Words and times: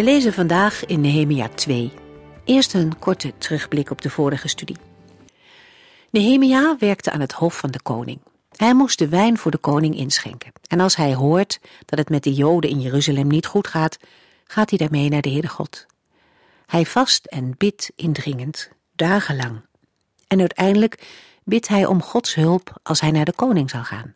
We 0.00 0.06
lezen 0.06 0.32
vandaag 0.32 0.86
in 0.86 1.00
Nehemia 1.00 1.48
2. 1.48 1.92
Eerst 2.44 2.74
een 2.74 2.98
korte 2.98 3.32
terugblik 3.38 3.90
op 3.90 4.02
de 4.02 4.10
vorige 4.10 4.48
studie. 4.48 4.76
Nehemia 6.10 6.76
werkte 6.78 7.10
aan 7.10 7.20
het 7.20 7.32
hof 7.32 7.58
van 7.58 7.70
de 7.70 7.82
koning. 7.82 8.20
Hij 8.56 8.74
moest 8.74 8.98
de 8.98 9.08
wijn 9.08 9.38
voor 9.38 9.50
de 9.50 9.58
koning 9.58 9.96
inschenken. 9.96 10.52
En 10.68 10.80
als 10.80 10.96
hij 10.96 11.14
hoort 11.14 11.60
dat 11.84 11.98
het 11.98 12.08
met 12.08 12.22
de 12.22 12.32
Joden 12.32 12.70
in 12.70 12.80
Jeruzalem 12.80 13.26
niet 13.26 13.46
goed 13.46 13.66
gaat, 13.66 13.98
gaat 14.44 14.70
hij 14.70 14.78
daarmee 14.78 15.08
naar 15.08 15.22
de 15.22 15.30
Heere 15.30 15.48
God. 15.48 15.86
Hij 16.66 16.86
vast 16.86 17.26
en 17.26 17.54
bidt 17.56 17.90
indringend, 17.96 18.70
dagenlang. 18.96 19.60
En 20.26 20.40
uiteindelijk 20.40 21.08
bidt 21.44 21.68
hij 21.68 21.86
om 21.86 22.02
Gods 22.02 22.34
hulp 22.34 22.80
als 22.82 23.00
hij 23.00 23.10
naar 23.10 23.24
de 23.24 23.34
koning 23.34 23.70
zal 23.70 23.84
gaan. 23.84 24.14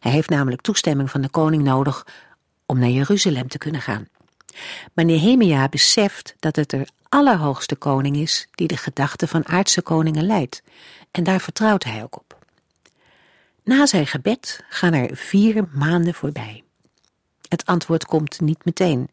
Hij 0.00 0.12
heeft 0.12 0.30
namelijk 0.30 0.62
toestemming 0.62 1.10
van 1.10 1.20
de 1.20 1.30
koning 1.30 1.62
nodig 1.62 2.06
om 2.66 2.78
naar 2.78 2.88
Jeruzalem 2.88 3.48
te 3.48 3.58
kunnen 3.58 3.80
gaan. 3.80 4.08
Maar 4.92 5.04
Nehemia 5.04 5.68
beseft 5.68 6.34
dat 6.38 6.56
het 6.56 6.70
de 6.70 6.86
allerhoogste 7.08 7.76
koning 7.76 8.16
is 8.16 8.48
die 8.50 8.68
de 8.68 8.76
gedachten 8.76 9.28
van 9.28 9.46
aardse 9.46 9.82
koningen 9.82 10.26
leidt. 10.26 10.62
En 11.10 11.24
daar 11.24 11.40
vertrouwt 11.40 11.84
hij 11.84 12.02
ook 12.02 12.16
op. 12.16 12.38
Na 13.64 13.86
zijn 13.86 14.06
gebed 14.06 14.64
gaan 14.68 14.92
er 14.92 15.16
vier 15.16 15.68
maanden 15.72 16.14
voorbij. 16.14 16.62
Het 17.48 17.66
antwoord 17.66 18.04
komt 18.04 18.40
niet 18.40 18.64
meteen. 18.64 19.08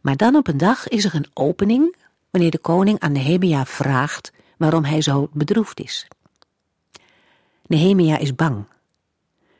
Maar 0.00 0.16
dan 0.16 0.36
op 0.36 0.48
een 0.48 0.56
dag 0.56 0.88
is 0.88 1.04
er 1.04 1.14
een 1.14 1.30
opening 1.34 1.96
wanneer 2.30 2.50
de 2.50 2.58
koning 2.58 3.00
aan 3.00 3.12
Nehemia 3.12 3.66
vraagt 3.66 4.32
waarom 4.56 4.84
hij 4.84 5.02
zo 5.02 5.28
bedroefd 5.32 5.80
is. 5.80 6.08
Nehemia 7.66 8.18
is 8.18 8.34
bang. 8.34 8.64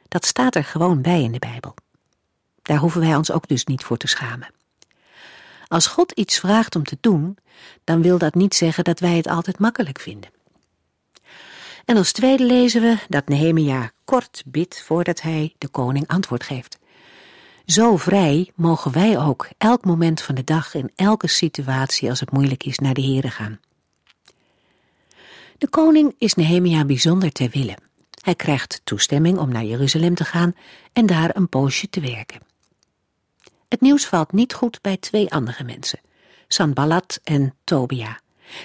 Dat 0.09 0.27
staat 0.27 0.55
er 0.55 0.65
gewoon 0.65 1.03
bij 1.03 1.23
in 1.23 1.33
de 1.33 1.39
Bijbel. 1.39 1.75
Daar 2.63 2.79
hoeven 2.79 3.01
wij 3.01 3.17
ons 3.17 3.31
ook 3.31 3.49
dus 3.49 3.65
niet 3.65 3.85
voor 3.85 3.97
te 3.97 4.07
schamen. 4.07 4.54
Als 5.69 5.87
God 5.87 6.13
iets 6.13 6.39
vraagt 6.39 6.77
om 6.77 6.85
te 6.85 6.97
doen, 7.01 7.37
dan 7.85 8.03
wil 8.03 8.19
dat 8.19 8.35
niet 8.35 8.55
zeggen 8.55 8.85
dat 8.85 9.01
wij 9.01 9.17
het 9.17 9.29
altijd 9.29 9.59
makkelijk 9.59 10.01
vinden. 10.01 10.31
En 11.85 11.97
als 11.97 12.13
tweede 12.13 12.45
lezen 12.45 12.81
we 12.81 12.99
dat 13.09 13.29
Nehemia 13.29 13.93
kort 14.05 14.43
bidt 14.47 14.83
voordat 14.83 15.21
hij 15.21 15.55
de 15.59 15.69
koning 15.69 16.09
antwoord 16.09 16.45
geeft. 16.45 16.79
Zo 17.67 17.97
vrij 17.97 18.51
mogen 18.55 18.93
wij 18.93 19.19
ook 19.19 19.49
elk 19.59 19.85
moment 19.85 20.21
van 20.21 20.35
de 20.35 20.45
dag 20.45 20.75
in 20.75 20.91
elke 20.97 21.29
situatie 21.29 22.11
als 22.11 22.21
het 22.21 22.31
moeilijk 22.31 22.65
is 22.65 22.79
naar 22.79 22.95
de 22.95 23.03
Here 23.03 23.31
gaan. 23.31 23.61
De 25.59 25.69
koning 25.69 26.15
is 26.19 26.35
Nehemia 26.35 26.85
bijzonder 26.85 27.33
ter 27.33 27.51
wille. 27.51 27.77
Hij 28.23 28.35
krijgt 28.35 28.81
toestemming 28.85 29.39
om 29.39 29.53
naar 29.53 29.65
Jeruzalem 29.65 30.15
te 30.15 30.25
gaan 30.25 30.55
en 30.93 31.07
daar 31.07 31.37
een 31.37 31.49
poosje 31.49 31.89
te 31.89 32.01
werken. 32.01 32.41
Het 33.75 33.83
nieuws 33.83 34.07
valt 34.07 34.33
niet 34.33 34.55
goed 34.55 34.81
bij 34.83 34.97
twee 34.97 35.31
andere 35.33 35.65
mensen, 35.65 36.01
Sanballat 36.49 37.21
en 37.25 37.55
Tobia, 37.65 38.21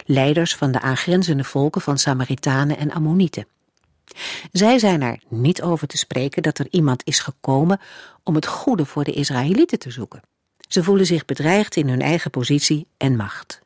leiders 0.06 0.56
van 0.56 0.72
de 0.72 0.80
aangrenzende 0.80 1.44
volken 1.44 1.81
van 1.81 1.97
Samaritanen 1.97 2.78
en 2.78 2.92
Ammonieten. 2.92 3.47
Zij 4.52 4.80
zijn 4.80 5.02
er 5.02 5.20
niet 5.28 5.62
over 5.62 5.88
te 5.88 5.97
spreken 5.97 6.44
dat 6.44 6.58
er 6.58 6.68
iemand 6.70 7.02
is 7.06 7.20
gekomen 7.20 7.80
om 8.24 8.36
het 8.36 8.47
goede 8.47 8.86
voor 8.86 9.03
de 9.03 9.12
Israëlieten 9.12 9.80
te 9.80 9.92
zoeken. 9.92 10.22
Ze 10.68 10.84
voelen 10.84 11.06
zich 11.06 11.26
bedreigd 11.26 11.76
in 11.76 11.90
hun 11.90 12.02
eigen 12.02 12.31
positie 12.31 12.88
en 12.97 13.16
macht. 13.16 13.62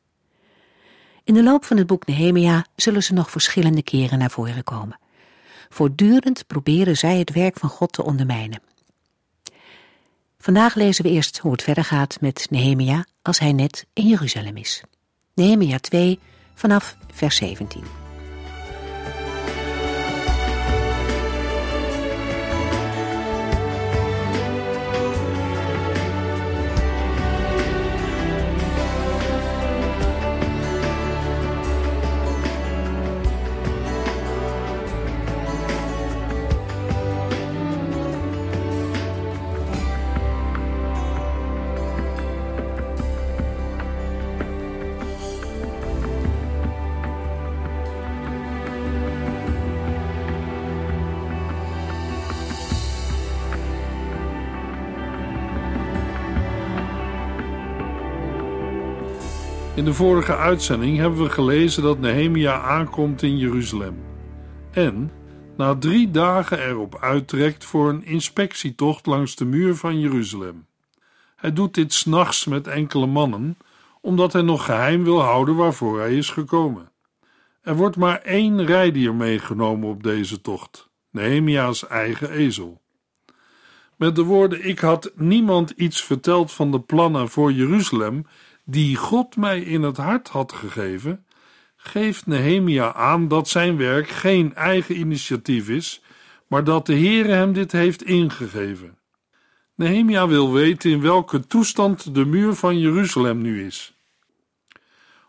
In 1.23 1.33
de 1.33 1.43
loop 1.43 1.65
van 1.65 1.77
het 1.77 1.87
boek 1.87 2.05
Nehemia 2.05 2.65
zullen 2.75 3.03
ze 3.03 3.13
nog 3.13 3.31
verschillende 3.31 3.83
keren 3.83 4.19
naar 4.19 4.31
voren 4.31 4.63
komen. 4.63 4.99
Voortdurend 5.69 6.47
proberen 6.47 6.97
zij 6.97 7.17
het 7.17 7.33
werk 7.33 7.57
van 7.57 7.69
God 7.69 7.91
te 7.91 8.03
ondermijnen. 8.03 8.71
Vandaag 10.43 10.75
lezen 10.75 11.03
we 11.03 11.09
eerst 11.09 11.37
hoe 11.37 11.51
het 11.51 11.63
verder 11.63 11.83
gaat 11.83 12.17
met 12.21 12.47
Nehemia 12.49 13.05
als 13.21 13.39
hij 13.39 13.53
net 13.53 13.85
in 13.93 14.07
Jeruzalem 14.07 14.57
is. 14.57 14.83
Nehemia 15.33 15.77
2 15.77 16.19
vanaf 16.53 16.97
vers 17.11 17.35
17. 17.35 18.02
In 59.83 59.89
de 59.89 59.95
vorige 59.95 60.35
uitzending 60.35 60.97
hebben 60.97 61.23
we 61.23 61.29
gelezen 61.29 61.83
dat 61.83 61.99
Nehemia 61.99 62.61
aankomt 62.61 63.21
in 63.21 63.37
Jeruzalem. 63.37 63.95
En 64.71 65.11
na 65.57 65.75
drie 65.75 66.11
dagen 66.11 66.67
erop 66.67 66.97
uittrekt 67.01 67.65
voor 67.65 67.89
een 67.89 68.05
inspectietocht 68.05 69.05
langs 69.05 69.35
de 69.35 69.45
muur 69.45 69.75
van 69.75 69.99
Jeruzalem. 69.99 70.65
Hij 71.35 71.53
doet 71.53 71.73
dit 71.73 71.93
s'nachts 71.93 72.45
met 72.45 72.67
enkele 72.67 73.05
mannen, 73.05 73.57
omdat 74.01 74.33
hij 74.33 74.41
nog 74.41 74.65
geheim 74.65 75.03
wil 75.03 75.21
houden 75.21 75.55
waarvoor 75.55 75.99
hij 75.99 76.17
is 76.17 76.29
gekomen. 76.29 76.91
Er 77.61 77.75
wordt 77.75 77.97
maar 77.97 78.21
één 78.21 78.65
rijdier 78.65 79.13
meegenomen 79.13 79.89
op 79.89 80.03
deze 80.03 80.41
tocht, 80.41 80.89
Nehemia's 81.11 81.87
eigen 81.87 82.29
ezel. 82.29 82.81
Met 83.97 84.15
de 84.15 84.23
woorden: 84.23 84.67
Ik 84.67 84.79
had 84.79 85.11
niemand 85.15 85.69
iets 85.69 86.03
verteld 86.03 86.51
van 86.51 86.71
de 86.71 86.79
plannen 86.79 87.29
voor 87.29 87.51
Jeruzalem 87.51 88.25
die 88.63 88.95
God 88.95 89.35
mij 89.35 89.61
in 89.61 89.83
het 89.83 89.97
hart 89.97 90.27
had 90.27 90.51
gegeven, 90.51 91.25
geeft 91.75 92.25
Nehemia 92.25 92.93
aan 92.93 93.27
dat 93.27 93.47
zijn 93.47 93.77
werk 93.77 94.07
geen 94.07 94.55
eigen 94.55 94.99
initiatief 94.99 95.69
is, 95.69 96.01
maar 96.47 96.63
dat 96.63 96.85
de 96.85 96.93
Heere 96.93 97.31
hem 97.31 97.53
dit 97.53 97.71
heeft 97.71 98.03
ingegeven. 98.03 98.97
Nehemia 99.75 100.27
wil 100.27 100.51
weten 100.51 100.91
in 100.91 101.01
welke 101.01 101.47
toestand 101.47 102.15
de 102.15 102.25
muur 102.25 102.53
van 102.53 102.79
Jeruzalem 102.79 103.41
nu 103.41 103.65
is. 103.65 103.97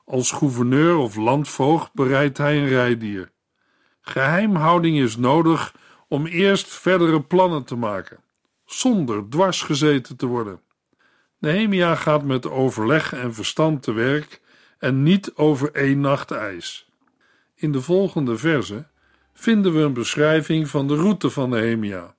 Als 0.04 0.30
gouverneur 0.30 0.96
of 0.96 1.16
landvoogd 1.16 1.92
bereidt 1.92 2.38
hij 2.38 2.58
een 2.58 2.68
rijdier. 2.68 3.30
Geheimhouding 4.00 4.98
is 4.98 5.16
nodig 5.16 5.74
om 6.08 6.26
eerst 6.26 6.66
verdere 6.66 7.22
plannen 7.22 7.64
te 7.64 7.76
maken, 7.76 8.20
zonder 8.64 9.28
dwarsgezeten 9.28 10.16
te 10.16 10.26
worden. 10.26 10.60
Nehemia 11.44 11.94
gaat 11.94 12.22
met 12.22 12.50
overleg 12.50 13.12
en 13.12 13.34
verstand 13.34 13.82
te 13.82 13.92
werk 13.92 14.40
en 14.78 15.02
niet 15.02 15.32
over 15.34 15.72
één 15.72 16.00
nacht 16.00 16.30
ijs. 16.30 16.88
In 17.54 17.72
de 17.72 17.80
volgende 17.80 18.36
verse 18.36 18.86
vinden 19.32 19.74
we 19.74 19.80
een 19.80 19.92
beschrijving 19.92 20.68
van 20.68 20.88
de 20.88 20.94
route 20.94 21.30
van 21.30 21.48
Nehemia. 21.48 22.14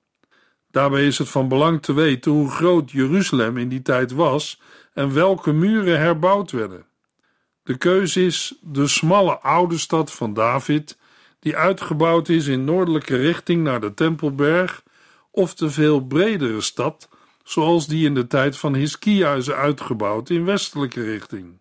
Daarbij 0.70 1.06
is 1.06 1.18
het 1.18 1.28
van 1.28 1.48
belang 1.48 1.82
te 1.82 1.92
weten 1.92 2.32
hoe 2.32 2.50
groot 2.50 2.90
Jeruzalem 2.90 3.56
in 3.56 3.68
die 3.68 3.82
tijd 3.82 4.12
was 4.12 4.60
en 4.92 5.14
welke 5.14 5.52
muren 5.52 5.98
herbouwd 5.98 6.50
werden. 6.50 6.86
De 7.62 7.76
keuze 7.76 8.24
is 8.24 8.58
de 8.60 8.86
smalle 8.86 9.38
oude 9.38 9.78
stad 9.78 10.12
van 10.12 10.34
David, 10.34 10.98
die 11.38 11.56
uitgebouwd 11.56 12.28
is 12.28 12.46
in 12.46 12.64
noordelijke 12.64 13.16
richting 13.16 13.62
naar 13.62 13.80
de 13.80 13.94
Tempelberg, 13.94 14.82
of 15.30 15.54
de 15.54 15.70
veel 15.70 16.00
bredere 16.00 16.60
stad 16.60 17.08
zoals 17.46 17.86
die 17.86 18.06
in 18.06 18.14
de 18.14 18.26
tijd 18.26 18.56
van 18.56 18.74
Hiskia 18.74 19.34
is 19.34 19.50
uitgebouwd 19.50 20.30
in 20.30 20.44
westelijke 20.44 21.02
richting. 21.02 21.58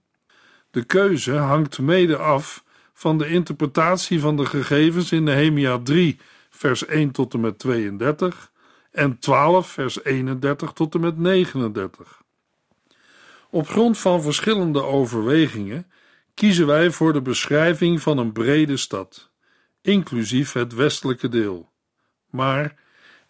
De 0.71 0.83
keuze 0.83 1.31
hangt 1.31 1.79
mede 1.79 2.17
af 2.17 2.63
van 2.93 3.17
de 3.17 3.27
interpretatie 3.27 4.19
van 4.19 4.37
de 4.37 4.45
gegevens 4.45 5.11
in 5.11 5.23
Nehemia 5.23 5.79
3, 5.79 6.19
vers 6.49 6.85
1 6.85 7.11
tot 7.11 7.33
en 7.33 7.39
met 7.39 7.59
32 7.59 8.51
en 8.91 9.19
12, 9.19 9.67
vers 9.67 10.03
31 10.03 10.71
tot 10.71 10.93
en 10.95 11.01
met 11.01 11.17
39. 11.17 12.21
Op 13.49 13.67
grond 13.67 13.97
van 13.97 14.21
verschillende 14.21 14.83
overwegingen 14.83 15.91
kiezen 16.33 16.67
wij 16.67 16.91
voor 16.91 17.13
de 17.13 17.21
beschrijving 17.21 18.01
van 18.01 18.17
een 18.17 18.31
brede 18.31 18.77
stad, 18.77 19.31
inclusief 19.81 20.53
het 20.53 20.73
westelijke 20.73 21.29
deel. 21.29 21.69
Maar 22.29 22.83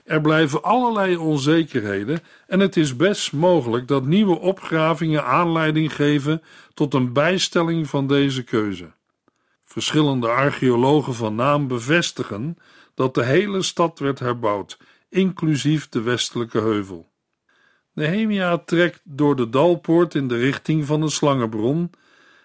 er 0.05 0.21
blijven 0.21 0.63
allerlei 0.63 1.15
onzekerheden 1.15 2.19
en 2.47 2.59
het 2.59 2.77
is 2.77 2.95
best 2.95 3.33
mogelijk 3.33 3.87
dat 3.87 4.05
nieuwe 4.05 4.39
opgravingen 4.39 5.25
aanleiding 5.25 5.95
geven 5.95 6.41
tot 6.73 6.93
een 6.93 7.13
bijstelling 7.13 7.87
van 7.87 8.07
deze 8.07 8.43
keuze. 8.43 8.91
Verschillende 9.65 10.27
archeologen 10.27 11.13
van 11.13 11.35
naam 11.35 11.67
bevestigen 11.67 12.57
dat 12.93 13.13
de 13.13 13.23
hele 13.23 13.61
stad 13.61 13.99
werd 13.99 14.19
herbouwd, 14.19 14.77
inclusief 15.09 15.89
de 15.89 16.01
westelijke 16.01 16.59
heuvel. 16.59 17.11
Nehemia 17.93 18.57
trekt 18.57 19.01
door 19.03 19.35
de 19.35 19.49
dalpoort 19.49 20.15
in 20.15 20.27
de 20.27 20.37
richting 20.37 20.85
van 20.85 21.01
de 21.01 21.09
slangenbron 21.09 21.91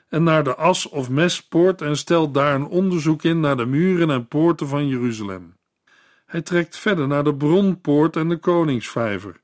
en 0.09 0.23
naar 0.23 0.45
de 0.45 0.55
as- 0.55 0.89
of 0.89 1.11
mespoort 1.11 1.83
en 1.83 1.97
stelt 1.97 2.35
daar 2.35 2.55
een 2.55 2.67
onderzoek 2.67 3.23
in 3.23 3.41
naar 3.41 3.57
de 3.57 3.67
muren 3.67 4.11
en 4.11 4.29
poorten 4.29 4.69
van 4.69 4.89
Jeruzalem. 4.89 5.59
Hij 6.31 6.43
trekt 6.43 6.77
verder 6.77 7.07
naar 7.07 7.25
de 7.25 7.35
bronpoort 7.35 8.17
en 8.17 8.29
de 8.29 8.37
koningsvijver, 8.37 9.41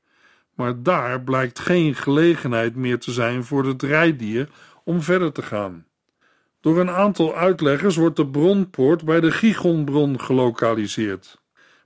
maar 0.53 0.83
daar 0.83 1.21
blijkt 1.21 1.59
geen 1.59 1.95
gelegenheid 1.95 2.75
meer 2.75 2.99
te 2.99 3.11
zijn 3.11 3.43
voor 3.43 3.65
het 3.65 3.83
rijdier 3.83 4.49
om 4.83 5.01
verder 5.01 5.31
te 5.31 5.41
gaan. 5.41 5.85
Door 6.61 6.79
een 6.79 6.89
aantal 6.89 7.35
uitleggers 7.35 7.95
wordt 7.95 8.15
de 8.15 8.27
bronpoort 8.27 9.05
bij 9.05 9.19
de 9.19 9.31
Gigonbron 9.31 10.21
gelokaliseerd, 10.21 11.41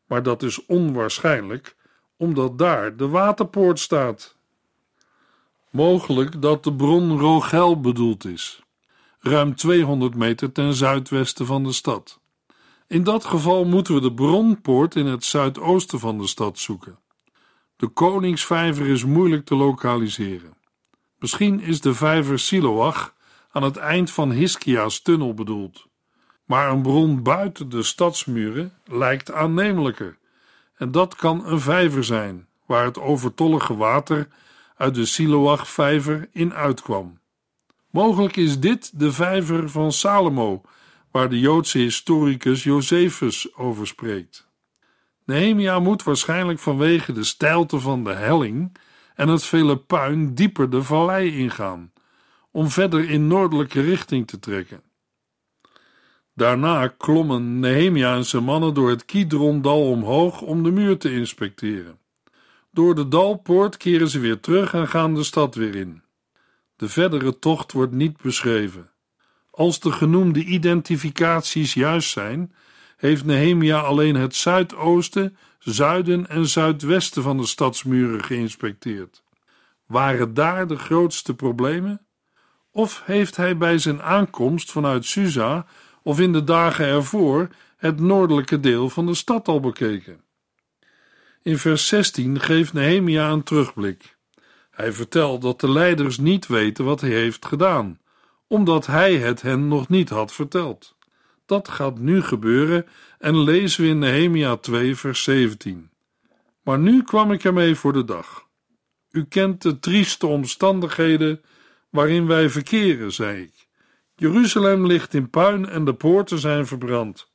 maar 0.05 0.23
dat 0.23 0.43
is 0.43 0.65
onwaarschijnlijk 0.65 1.75
omdat 2.17 2.57
daar 2.57 2.97
de 2.97 3.07
waterpoort 3.07 3.79
staat. 3.79 4.35
Mogelijk 5.69 6.41
dat 6.41 6.63
de 6.63 6.73
bron 6.73 7.19
Rogel 7.19 7.79
bedoeld 7.79 8.25
is, 8.25 8.63
ruim 9.19 9.55
200 9.55 10.15
meter 10.15 10.51
ten 10.51 10.73
zuidwesten 10.73 11.45
van 11.45 11.63
de 11.63 11.71
stad. 11.71 12.20
In 12.91 13.03
dat 13.03 13.25
geval 13.25 13.65
moeten 13.65 13.93
we 13.93 14.01
de 14.01 14.13
bronpoort 14.13 14.95
in 14.95 15.05
het 15.05 15.25
zuidoosten 15.25 15.99
van 15.99 16.17
de 16.17 16.27
stad 16.27 16.59
zoeken. 16.59 16.99
De 17.75 17.87
Koningsvijver 17.87 18.87
is 18.87 19.05
moeilijk 19.05 19.45
te 19.45 19.55
lokaliseren. 19.55 20.53
Misschien 21.19 21.59
is 21.61 21.81
de 21.81 21.93
vijver 21.93 22.39
Siloach 22.39 23.13
aan 23.51 23.63
het 23.63 23.77
eind 23.77 24.11
van 24.11 24.31
Hiskia's 24.31 25.01
tunnel 25.01 25.33
bedoeld. 25.33 25.87
Maar 26.45 26.71
een 26.71 26.81
bron 26.81 27.23
buiten 27.23 27.69
de 27.69 27.83
stadsmuren 27.83 28.73
lijkt 28.85 29.31
aannemelijker. 29.31 30.17
En 30.75 30.91
dat 30.91 31.15
kan 31.15 31.45
een 31.45 31.59
vijver 31.59 32.03
zijn, 32.03 32.47
waar 32.65 32.85
het 32.85 32.99
overtollige 32.99 33.75
water 33.75 34.27
uit 34.75 34.95
de 34.95 35.05
Siloach-vijver 35.05 36.29
in 36.31 36.53
uitkwam. 36.53 37.19
Mogelijk 37.89 38.35
is 38.35 38.59
dit 38.59 38.99
de 38.99 39.11
vijver 39.11 39.69
van 39.69 39.91
Salomo, 39.91 40.61
waar 41.11 41.29
de 41.29 41.39
Joodse 41.39 41.77
historicus 41.77 42.63
Josephus 42.63 43.55
over 43.55 43.87
spreekt. 43.87 44.49
Nehemia 45.25 45.79
moet 45.79 46.03
waarschijnlijk 46.03 46.59
vanwege 46.59 47.11
de 47.11 47.23
steilte 47.23 47.79
van 47.79 48.03
de 48.03 48.13
helling 48.13 48.77
en 49.15 49.27
het 49.27 49.43
vele 49.43 49.77
puin 49.77 50.33
dieper 50.33 50.69
de 50.69 50.83
vallei 50.83 51.37
ingaan, 51.37 51.91
om 52.51 52.69
verder 52.69 53.09
in 53.09 53.27
noordelijke 53.27 53.81
richting 53.81 54.27
te 54.27 54.39
trekken. 54.39 54.81
Daarna 56.33 56.87
klommen 56.87 57.59
Nehemia 57.59 58.15
en 58.15 58.25
zijn 58.25 58.43
mannen 58.43 58.73
door 58.73 58.89
het 58.89 59.05
Kidrondal 59.05 59.89
omhoog 59.89 60.41
om 60.41 60.63
de 60.63 60.71
muur 60.71 60.97
te 60.97 61.13
inspecteren. 61.13 61.99
Door 62.71 62.95
de 62.95 63.07
dalpoort 63.07 63.77
keren 63.77 64.07
ze 64.07 64.19
weer 64.19 64.39
terug 64.39 64.73
en 64.73 64.87
gaan 64.87 65.13
de 65.13 65.23
stad 65.23 65.55
weer 65.55 65.75
in. 65.75 66.03
De 66.75 66.89
verdere 66.89 67.39
tocht 67.39 67.71
wordt 67.71 67.93
niet 67.93 68.21
beschreven. 68.21 68.90
Als 69.61 69.79
de 69.79 69.91
genoemde 69.91 70.43
identificaties 70.43 71.73
juist 71.73 72.09
zijn, 72.09 72.53
heeft 72.97 73.25
Nehemia 73.25 73.79
alleen 73.79 74.15
het 74.15 74.35
zuidoosten, 74.35 75.37
zuiden 75.59 76.29
en 76.29 76.45
zuidwesten 76.47 77.23
van 77.23 77.37
de 77.37 77.45
stadsmuren 77.45 78.23
geïnspecteerd. 78.23 79.23
Waren 79.85 80.33
daar 80.33 80.67
de 80.67 80.77
grootste 80.77 81.35
problemen? 81.35 82.05
Of 82.71 83.01
heeft 83.05 83.35
hij 83.35 83.57
bij 83.57 83.77
zijn 83.77 84.01
aankomst 84.01 84.71
vanuit 84.71 85.05
Susa 85.05 85.65
of 86.03 86.19
in 86.19 86.33
de 86.33 86.43
dagen 86.43 86.85
ervoor 86.85 87.47
het 87.77 87.99
noordelijke 87.99 88.59
deel 88.59 88.89
van 88.89 89.05
de 89.05 89.15
stad 89.15 89.47
al 89.47 89.59
bekeken? 89.59 90.23
In 91.41 91.57
vers 91.57 91.87
16 91.87 92.39
geeft 92.39 92.73
Nehemia 92.73 93.29
een 93.29 93.43
terugblik. 93.43 94.17
Hij 94.71 94.93
vertelt 94.93 95.41
dat 95.41 95.59
de 95.59 95.71
leiders 95.71 96.17
niet 96.17 96.47
weten 96.47 96.85
wat 96.85 97.01
hij 97.01 97.09
heeft 97.09 97.45
gedaan, 97.45 98.00
omdat 98.51 98.85
hij 98.85 99.17
het 99.17 99.41
hen 99.41 99.67
nog 99.67 99.89
niet 99.89 100.09
had 100.09 100.33
verteld. 100.33 100.95
Dat 101.45 101.67
gaat 101.67 101.99
nu 101.99 102.21
gebeuren 102.21 102.85
en 103.19 103.43
lezen 103.43 103.83
we 103.83 103.89
in 103.89 103.99
Nehemia 103.99 104.55
2 104.55 104.95
vers 104.95 105.23
17. 105.23 105.89
Maar 106.63 106.79
nu 106.79 107.03
kwam 107.03 107.31
ik 107.31 107.43
ermee 107.43 107.75
voor 107.75 107.93
de 107.93 108.05
dag. 108.05 108.47
U 109.11 109.25
kent 109.25 109.61
de 109.61 109.79
trieste 109.79 110.27
omstandigheden 110.27 111.41
waarin 111.89 112.27
wij 112.27 112.49
verkeren, 112.49 113.11
zei 113.11 113.41
ik. 113.41 113.67
Jeruzalem 114.15 114.85
ligt 114.85 115.13
in 115.13 115.29
puin 115.29 115.69
en 115.69 115.85
de 115.85 115.93
poorten 115.93 116.39
zijn 116.39 116.67
verbrand. 116.67 117.31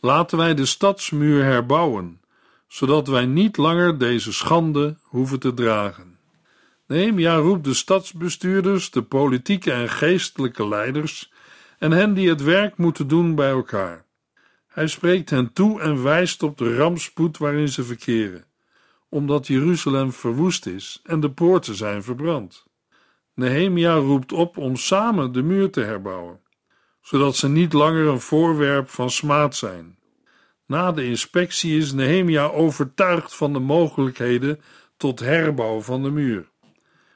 Laten 0.00 0.38
wij 0.38 0.54
de 0.54 0.66
stadsmuur 0.66 1.44
herbouwen, 1.44 2.20
zodat 2.68 3.08
wij 3.08 3.26
niet 3.26 3.56
langer 3.56 3.98
deze 3.98 4.32
schande 4.32 4.96
hoeven 5.02 5.40
te 5.40 5.54
dragen. 5.54 6.17
Nehemia 6.88 7.36
roept 7.36 7.64
de 7.64 7.74
stadsbestuurders, 7.74 8.90
de 8.90 9.02
politieke 9.02 9.72
en 9.72 9.88
geestelijke 9.88 10.68
leiders 10.68 11.32
en 11.78 11.90
hen 11.90 12.14
die 12.14 12.28
het 12.28 12.42
werk 12.42 12.76
moeten 12.76 13.08
doen 13.08 13.34
bij 13.34 13.50
elkaar. 13.50 14.04
Hij 14.66 14.86
spreekt 14.86 15.30
hen 15.30 15.52
toe 15.52 15.80
en 15.80 16.02
wijst 16.02 16.42
op 16.42 16.58
de 16.58 16.76
rampspoed 16.76 17.38
waarin 17.38 17.68
ze 17.68 17.84
verkeren, 17.84 18.44
omdat 19.08 19.46
Jeruzalem 19.46 20.12
verwoest 20.12 20.66
is 20.66 21.00
en 21.04 21.20
de 21.20 21.30
poorten 21.30 21.74
zijn 21.74 22.02
verbrand. 22.02 22.66
Nehemia 23.34 23.94
roept 23.94 24.32
op 24.32 24.56
om 24.56 24.76
samen 24.76 25.32
de 25.32 25.42
muur 25.42 25.70
te 25.70 25.80
herbouwen, 25.80 26.40
zodat 27.00 27.36
ze 27.36 27.48
niet 27.48 27.72
langer 27.72 28.06
een 28.06 28.20
voorwerp 28.20 28.88
van 28.88 29.10
smaad 29.10 29.56
zijn. 29.56 29.98
Na 30.66 30.92
de 30.92 31.04
inspectie 31.04 31.78
is 31.78 31.92
Nehemia 31.92 32.46
overtuigd 32.46 33.34
van 33.34 33.52
de 33.52 33.58
mogelijkheden 33.58 34.60
tot 34.96 35.20
herbouw 35.20 35.80
van 35.80 36.02
de 36.02 36.10
muur. 36.10 36.50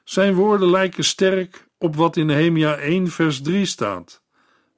Zijn 0.05 0.35
woorden 0.35 0.71
lijken 0.71 1.05
sterk 1.05 1.69
op 1.79 1.97
wat 1.97 2.17
in 2.17 2.27
Nehemia 2.27 2.75
1 2.75 3.09
vers 3.09 3.43
3 3.43 3.65
staat. 3.65 4.23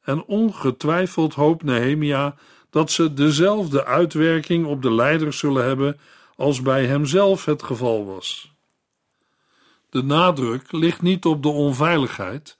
En 0.02 0.24
ongetwijfeld 0.24 1.34
hoopt 1.34 1.62
Nehemia 1.62 2.36
dat 2.70 2.90
ze 2.90 3.14
dezelfde 3.14 3.84
uitwerking 3.84 4.66
op 4.66 4.82
de 4.82 4.92
leiders 4.92 5.38
zullen 5.38 5.64
hebben 5.64 5.98
als 6.36 6.62
bij 6.62 6.86
hemzelf 6.86 7.44
het 7.44 7.62
geval 7.62 8.06
was. 8.06 8.52
De 9.90 10.02
nadruk 10.02 10.72
ligt 10.72 11.02
niet 11.02 11.24
op 11.24 11.42
de 11.42 11.48
onveiligheid, 11.48 12.56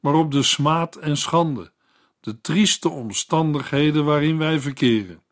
maar 0.00 0.14
op 0.14 0.32
de 0.32 0.42
smaad 0.42 0.96
en 0.96 1.16
schande, 1.16 1.70
de 2.20 2.40
trieste 2.40 2.88
omstandigheden 2.88 4.04
waarin 4.04 4.38
wij 4.38 4.60
verkeren. 4.60 5.22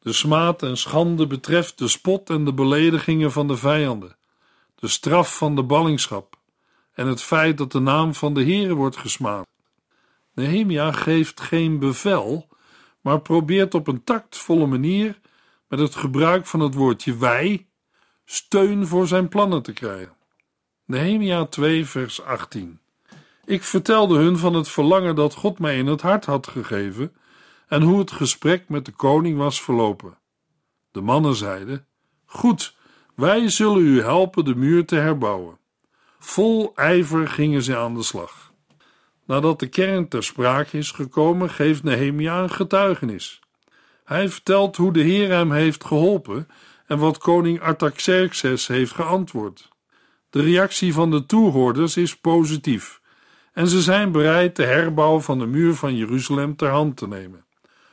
De 0.00 0.12
smaad 0.12 0.62
en 0.62 0.76
schande 0.76 1.26
betreft 1.26 1.78
de 1.78 1.88
spot 1.88 2.30
en 2.30 2.44
de 2.44 2.52
beledigingen 2.52 3.32
van 3.32 3.48
de 3.48 3.56
vijanden, 3.56 4.16
de 4.82 4.88
straf 4.88 5.36
van 5.36 5.56
de 5.56 5.62
ballingschap 5.62 6.36
en 6.92 7.06
het 7.06 7.22
feit 7.22 7.58
dat 7.58 7.72
de 7.72 7.80
naam 7.80 8.14
van 8.14 8.34
de 8.34 8.42
Heere 8.42 8.74
wordt 8.74 8.96
gesmaad. 8.96 9.46
Nehemia 10.34 10.92
geeft 10.92 11.40
geen 11.40 11.78
bevel, 11.78 12.48
maar 13.00 13.20
probeert 13.20 13.74
op 13.74 13.86
een 13.88 14.04
tactvolle 14.04 14.66
manier 14.66 15.20
met 15.68 15.78
het 15.78 15.94
gebruik 15.94 16.46
van 16.46 16.60
het 16.60 16.74
woordje 16.74 17.16
wij 17.16 17.66
steun 18.24 18.86
voor 18.86 19.06
zijn 19.06 19.28
plannen 19.28 19.62
te 19.62 19.72
krijgen. 19.72 20.16
Nehemia 20.84 21.46
2 21.46 21.86
vers 21.86 22.22
18 22.22 22.80
Ik 23.44 23.62
vertelde 23.62 24.18
hun 24.18 24.38
van 24.38 24.54
het 24.54 24.68
verlangen 24.68 25.14
dat 25.14 25.34
God 25.34 25.58
mij 25.58 25.78
in 25.78 25.86
het 25.86 26.00
hart 26.00 26.24
had 26.24 26.46
gegeven 26.46 27.16
en 27.68 27.82
hoe 27.82 27.98
het 27.98 28.12
gesprek 28.12 28.68
met 28.68 28.84
de 28.84 28.92
koning 28.92 29.38
was 29.38 29.62
verlopen. 29.62 30.18
De 30.90 31.00
mannen 31.00 31.34
zeiden: 31.34 31.86
Goed, 32.24 32.80
wij 33.14 33.48
zullen 33.48 33.82
u 33.82 34.00
helpen 34.00 34.44
de 34.44 34.54
muur 34.54 34.84
te 34.84 34.96
herbouwen. 34.96 35.58
Vol 36.18 36.72
ijver 36.74 37.28
gingen 37.28 37.62
ze 37.62 37.76
aan 37.76 37.94
de 37.94 38.02
slag. 38.02 38.52
Nadat 39.26 39.60
de 39.60 39.66
kern 39.66 40.08
ter 40.08 40.24
sprake 40.24 40.78
is 40.78 40.90
gekomen, 40.90 41.50
geeft 41.50 41.82
Nehemia 41.82 42.42
een 42.42 42.50
getuigenis. 42.50 43.40
Hij 44.04 44.28
vertelt 44.28 44.76
hoe 44.76 44.92
de 44.92 45.00
Heer 45.02 45.30
hem 45.30 45.52
heeft 45.52 45.84
geholpen 45.84 46.48
en 46.86 46.98
wat 46.98 47.18
koning 47.18 47.60
Artaxerxes 47.60 48.66
heeft 48.66 48.92
geantwoord. 48.92 49.68
De 50.30 50.42
reactie 50.42 50.94
van 50.94 51.10
de 51.10 51.26
toehoorders 51.26 51.96
is 51.96 52.16
positief 52.16 53.00
en 53.52 53.68
ze 53.68 53.82
zijn 53.82 54.12
bereid 54.12 54.56
de 54.56 54.64
herbouw 54.64 55.20
van 55.20 55.38
de 55.38 55.46
muur 55.46 55.74
van 55.74 55.96
Jeruzalem 55.96 56.56
ter 56.56 56.68
hand 56.68 56.96
te 56.96 57.08
nemen. 57.08 57.44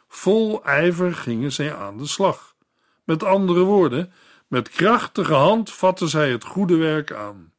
Vol 0.07 0.63
ijver 0.63 1.13
gingen 1.13 1.51
zij 1.51 1.75
aan 1.75 1.97
de 1.97 2.07
slag. 2.07 2.55
Met 3.03 3.23
andere 3.23 3.63
woorden, 3.63 4.11
met 4.49 4.69
krachtige 4.69 5.33
hand 5.33 5.71
vatten 5.71 6.09
zij 6.09 6.31
het 6.31 6.43
goede 6.43 6.75
werk 6.75 7.13
aan. 7.13 7.53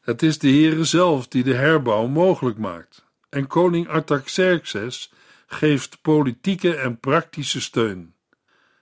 Het 0.00 0.22
is 0.22 0.38
de 0.38 0.48
Heere 0.48 0.84
zelf 0.84 1.28
die 1.28 1.44
de 1.44 1.54
herbouw 1.54 2.06
mogelijk 2.06 2.58
maakt. 2.58 3.04
En 3.28 3.46
koning 3.46 3.88
Artaxerxes 3.88 5.12
geeft 5.46 6.02
politieke 6.02 6.74
en 6.74 7.00
praktische 7.00 7.60
steun. 7.60 8.14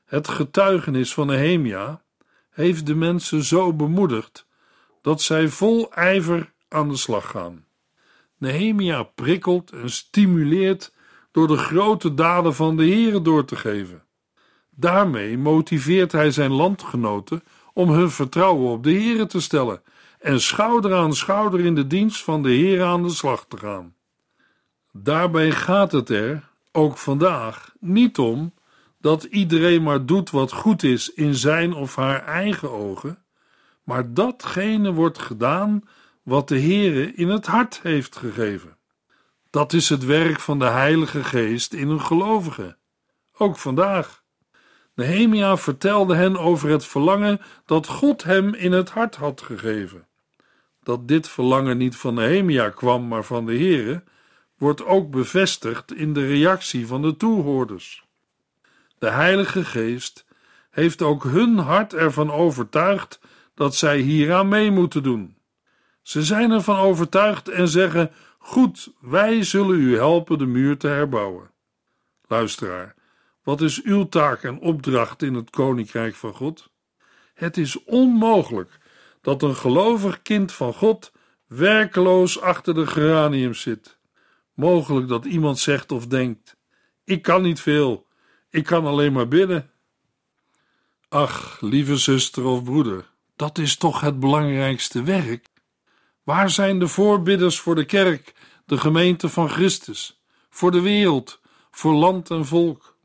Het 0.04 0.28
getuigenis 0.28 1.14
van 1.14 1.26
Nehemia 1.26 2.02
heeft 2.50 2.86
de 2.86 2.94
mensen 2.94 3.42
zo 3.42 3.72
bemoedigd 3.72 4.46
dat 5.02 5.22
zij 5.22 5.48
vol 5.48 5.92
ijver 5.92 6.52
aan 6.68 6.88
de 6.88 6.96
slag 6.96 7.30
gaan. 7.30 7.64
Nehemia 8.38 9.02
prikkelt 9.02 9.70
en 9.70 9.90
stimuleert 9.90 10.94
door 11.32 11.46
de 11.46 11.56
grote 11.56 12.14
daden 12.14 12.54
van 12.54 12.76
de 12.76 12.84
Heere 12.84 13.22
door 13.22 13.44
te 13.44 13.56
geven. 13.56 14.05
Daarmee 14.78 15.38
motiveert 15.38 16.12
hij 16.12 16.30
zijn 16.30 16.52
landgenoten 16.52 17.42
om 17.72 17.90
hun 17.90 18.10
vertrouwen 18.10 18.70
op 18.70 18.82
de 18.82 18.92
Heere 18.92 19.26
te 19.26 19.40
stellen 19.40 19.82
en 20.18 20.40
schouder 20.40 20.94
aan 20.94 21.14
schouder 21.14 21.60
in 21.60 21.74
de 21.74 21.86
dienst 21.86 22.22
van 22.22 22.42
de 22.42 22.48
Heere 22.48 22.84
aan 22.84 23.02
de 23.02 23.10
slag 23.10 23.44
te 23.48 23.56
gaan. 23.56 23.94
Daarbij 24.92 25.50
gaat 25.50 25.92
het 25.92 26.08
er, 26.10 26.48
ook 26.72 26.96
vandaag, 26.96 27.74
niet 27.80 28.18
om 28.18 28.54
dat 29.00 29.24
iedereen 29.24 29.82
maar 29.82 30.06
doet 30.06 30.30
wat 30.30 30.52
goed 30.52 30.82
is 30.82 31.12
in 31.12 31.34
zijn 31.34 31.72
of 31.72 31.96
haar 31.96 32.24
eigen 32.24 32.70
ogen, 32.70 33.24
maar 33.82 34.14
datgene 34.14 34.92
wordt 34.92 35.18
gedaan 35.18 35.82
wat 36.22 36.48
de 36.48 36.60
Heere 36.60 37.14
in 37.14 37.28
het 37.28 37.46
hart 37.46 37.80
heeft 37.82 38.16
gegeven. 38.16 38.76
Dat 39.50 39.72
is 39.72 39.88
het 39.88 40.04
werk 40.04 40.40
van 40.40 40.58
de 40.58 40.64
Heilige 40.64 41.24
Geest 41.24 41.72
in 41.72 41.88
een 41.88 42.00
gelovige. 42.00 42.76
Ook 43.32 43.56
vandaag. 43.56 44.24
Nehemia 44.96 45.56
vertelde 45.56 46.14
hen 46.14 46.36
over 46.36 46.68
het 46.68 46.86
verlangen 46.86 47.40
dat 47.66 47.86
God 47.86 48.22
hem 48.22 48.54
in 48.54 48.72
het 48.72 48.90
hart 48.90 49.16
had 49.16 49.42
gegeven. 49.42 50.06
Dat 50.82 51.08
dit 51.08 51.28
verlangen 51.28 51.76
niet 51.76 51.96
van 51.96 52.14
Nehemia 52.14 52.70
kwam, 52.70 53.08
maar 53.08 53.24
van 53.24 53.46
de 53.46 53.52
Heere, 53.52 54.02
wordt 54.58 54.84
ook 54.84 55.10
bevestigd 55.10 55.94
in 55.94 56.12
de 56.12 56.26
reactie 56.26 56.86
van 56.86 57.02
de 57.02 57.16
toehoorders. 57.16 58.04
De 58.98 59.10
Heilige 59.10 59.64
Geest 59.64 60.26
heeft 60.70 61.02
ook 61.02 61.24
hun 61.24 61.58
hart 61.58 61.94
ervan 61.94 62.30
overtuigd 62.30 63.20
dat 63.54 63.74
zij 63.74 63.98
hieraan 63.98 64.48
mee 64.48 64.70
moeten 64.70 65.02
doen. 65.02 65.36
Ze 66.02 66.22
zijn 66.22 66.50
ervan 66.50 66.78
overtuigd 66.78 67.48
en 67.48 67.68
zeggen: 67.68 68.10
Goed, 68.38 68.92
wij 69.00 69.42
zullen 69.42 69.80
u 69.80 69.96
helpen 69.96 70.38
de 70.38 70.46
muur 70.46 70.76
te 70.76 70.88
herbouwen. 70.88 71.50
Luisteraar, 72.26 72.95
wat 73.46 73.60
is 73.60 73.82
uw 73.82 74.08
taak 74.08 74.42
en 74.42 74.58
opdracht 74.58 75.22
in 75.22 75.34
het 75.34 75.50
koninkrijk 75.50 76.14
van 76.14 76.34
God? 76.34 76.70
Het 77.34 77.56
is 77.56 77.84
onmogelijk 77.84 78.78
dat 79.20 79.42
een 79.42 79.56
gelovig 79.56 80.22
kind 80.22 80.52
van 80.52 80.74
God 80.74 81.12
werkeloos 81.46 82.40
achter 82.40 82.74
de 82.74 82.86
geranium 82.86 83.54
zit. 83.54 83.98
Mogelijk 84.54 85.08
dat 85.08 85.24
iemand 85.24 85.58
zegt 85.58 85.92
of 85.92 86.06
denkt: 86.06 86.56
Ik 87.04 87.22
kan 87.22 87.42
niet 87.42 87.60
veel, 87.60 88.06
ik 88.50 88.64
kan 88.64 88.86
alleen 88.86 89.12
maar 89.12 89.28
bidden. 89.28 89.70
Ach, 91.08 91.60
lieve 91.60 91.96
zuster 91.96 92.44
of 92.44 92.64
broeder, 92.64 93.10
dat 93.36 93.58
is 93.58 93.76
toch 93.76 94.00
het 94.00 94.20
belangrijkste 94.20 95.02
werk? 95.02 95.46
Waar 96.22 96.50
zijn 96.50 96.78
de 96.78 96.88
voorbidders 96.88 97.60
voor 97.60 97.74
de 97.74 97.84
kerk, 97.84 98.34
de 98.64 98.78
gemeente 98.78 99.28
van 99.28 99.48
Christus, 99.48 100.22
voor 100.50 100.70
de 100.70 100.80
wereld, 100.80 101.40
voor 101.70 101.94
land 101.94 102.30
en 102.30 102.46
volk? 102.46 102.95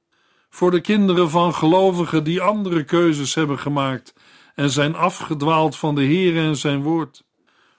Voor 0.53 0.71
de 0.71 0.81
kinderen 0.81 1.29
van 1.29 1.53
gelovigen 1.53 2.23
die 2.23 2.41
andere 2.41 2.83
keuzes 2.83 3.35
hebben 3.35 3.59
gemaakt 3.59 4.13
en 4.55 4.69
zijn 4.69 4.95
afgedwaald 4.95 5.77
van 5.77 5.95
de 5.95 6.01
Heer 6.01 6.37
en 6.37 6.55
zijn 6.55 6.81
woord? 6.81 7.23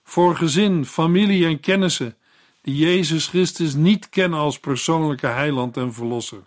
Voor 0.03 0.37
gezin, 0.37 0.87
familie 0.87 1.47
en 1.47 1.61
kennissen 1.61 2.17
die 2.63 2.77
Jezus 2.77 3.27
Christus 3.27 3.75
niet 3.75 4.09
kennen 4.09 4.39
als 4.39 4.59
persoonlijke 4.59 5.27
heiland 5.27 5.77
en 5.77 5.93
verlosser? 5.93 6.43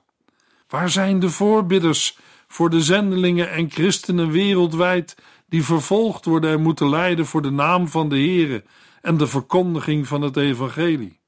Waar 0.69 0.89
zijn 0.89 1.19
de 1.19 1.29
voorbidders 1.29 2.17
voor 2.47 2.69
de 2.69 2.81
zendelingen 2.81 3.51
en 3.51 3.71
christenen 3.71 4.31
wereldwijd 4.31 5.17
die 5.49 5.63
vervolgd 5.63 6.25
worden 6.25 6.51
en 6.51 6.61
moeten 6.61 6.89
lijden 6.89 7.25
voor 7.25 7.41
de 7.41 7.51
naam 7.51 7.87
van 7.87 8.09
de 8.09 8.15
Heere 8.15 8.63
en 9.01 9.17
de 9.17 9.27
verkondiging 9.27 10.07
van 10.07 10.21
het 10.21 10.37
evangelie? 10.37 11.19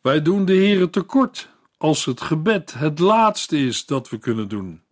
Wij 0.00 0.22
doen 0.22 0.44
de 0.44 0.54
Heere 0.54 0.90
tekort 0.90 1.51
als 1.82 2.04
het 2.04 2.20
gebed 2.20 2.74
het 2.74 2.98
laatste 2.98 3.58
is 3.58 3.86
dat 3.86 4.08
we 4.08 4.18
kunnen 4.18 4.48
doen. 4.48 4.82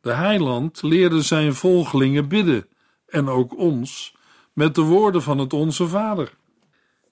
De 0.00 0.12
heiland 0.12 0.82
leerde 0.82 1.22
zijn 1.22 1.54
volgelingen 1.54 2.28
bidden 2.28 2.68
en 3.06 3.28
ook 3.28 3.56
ons 3.56 4.14
met 4.52 4.74
de 4.74 4.80
woorden 4.80 5.22
van 5.22 5.38
het 5.38 5.52
Onze 5.52 5.88
Vader. 5.88 6.36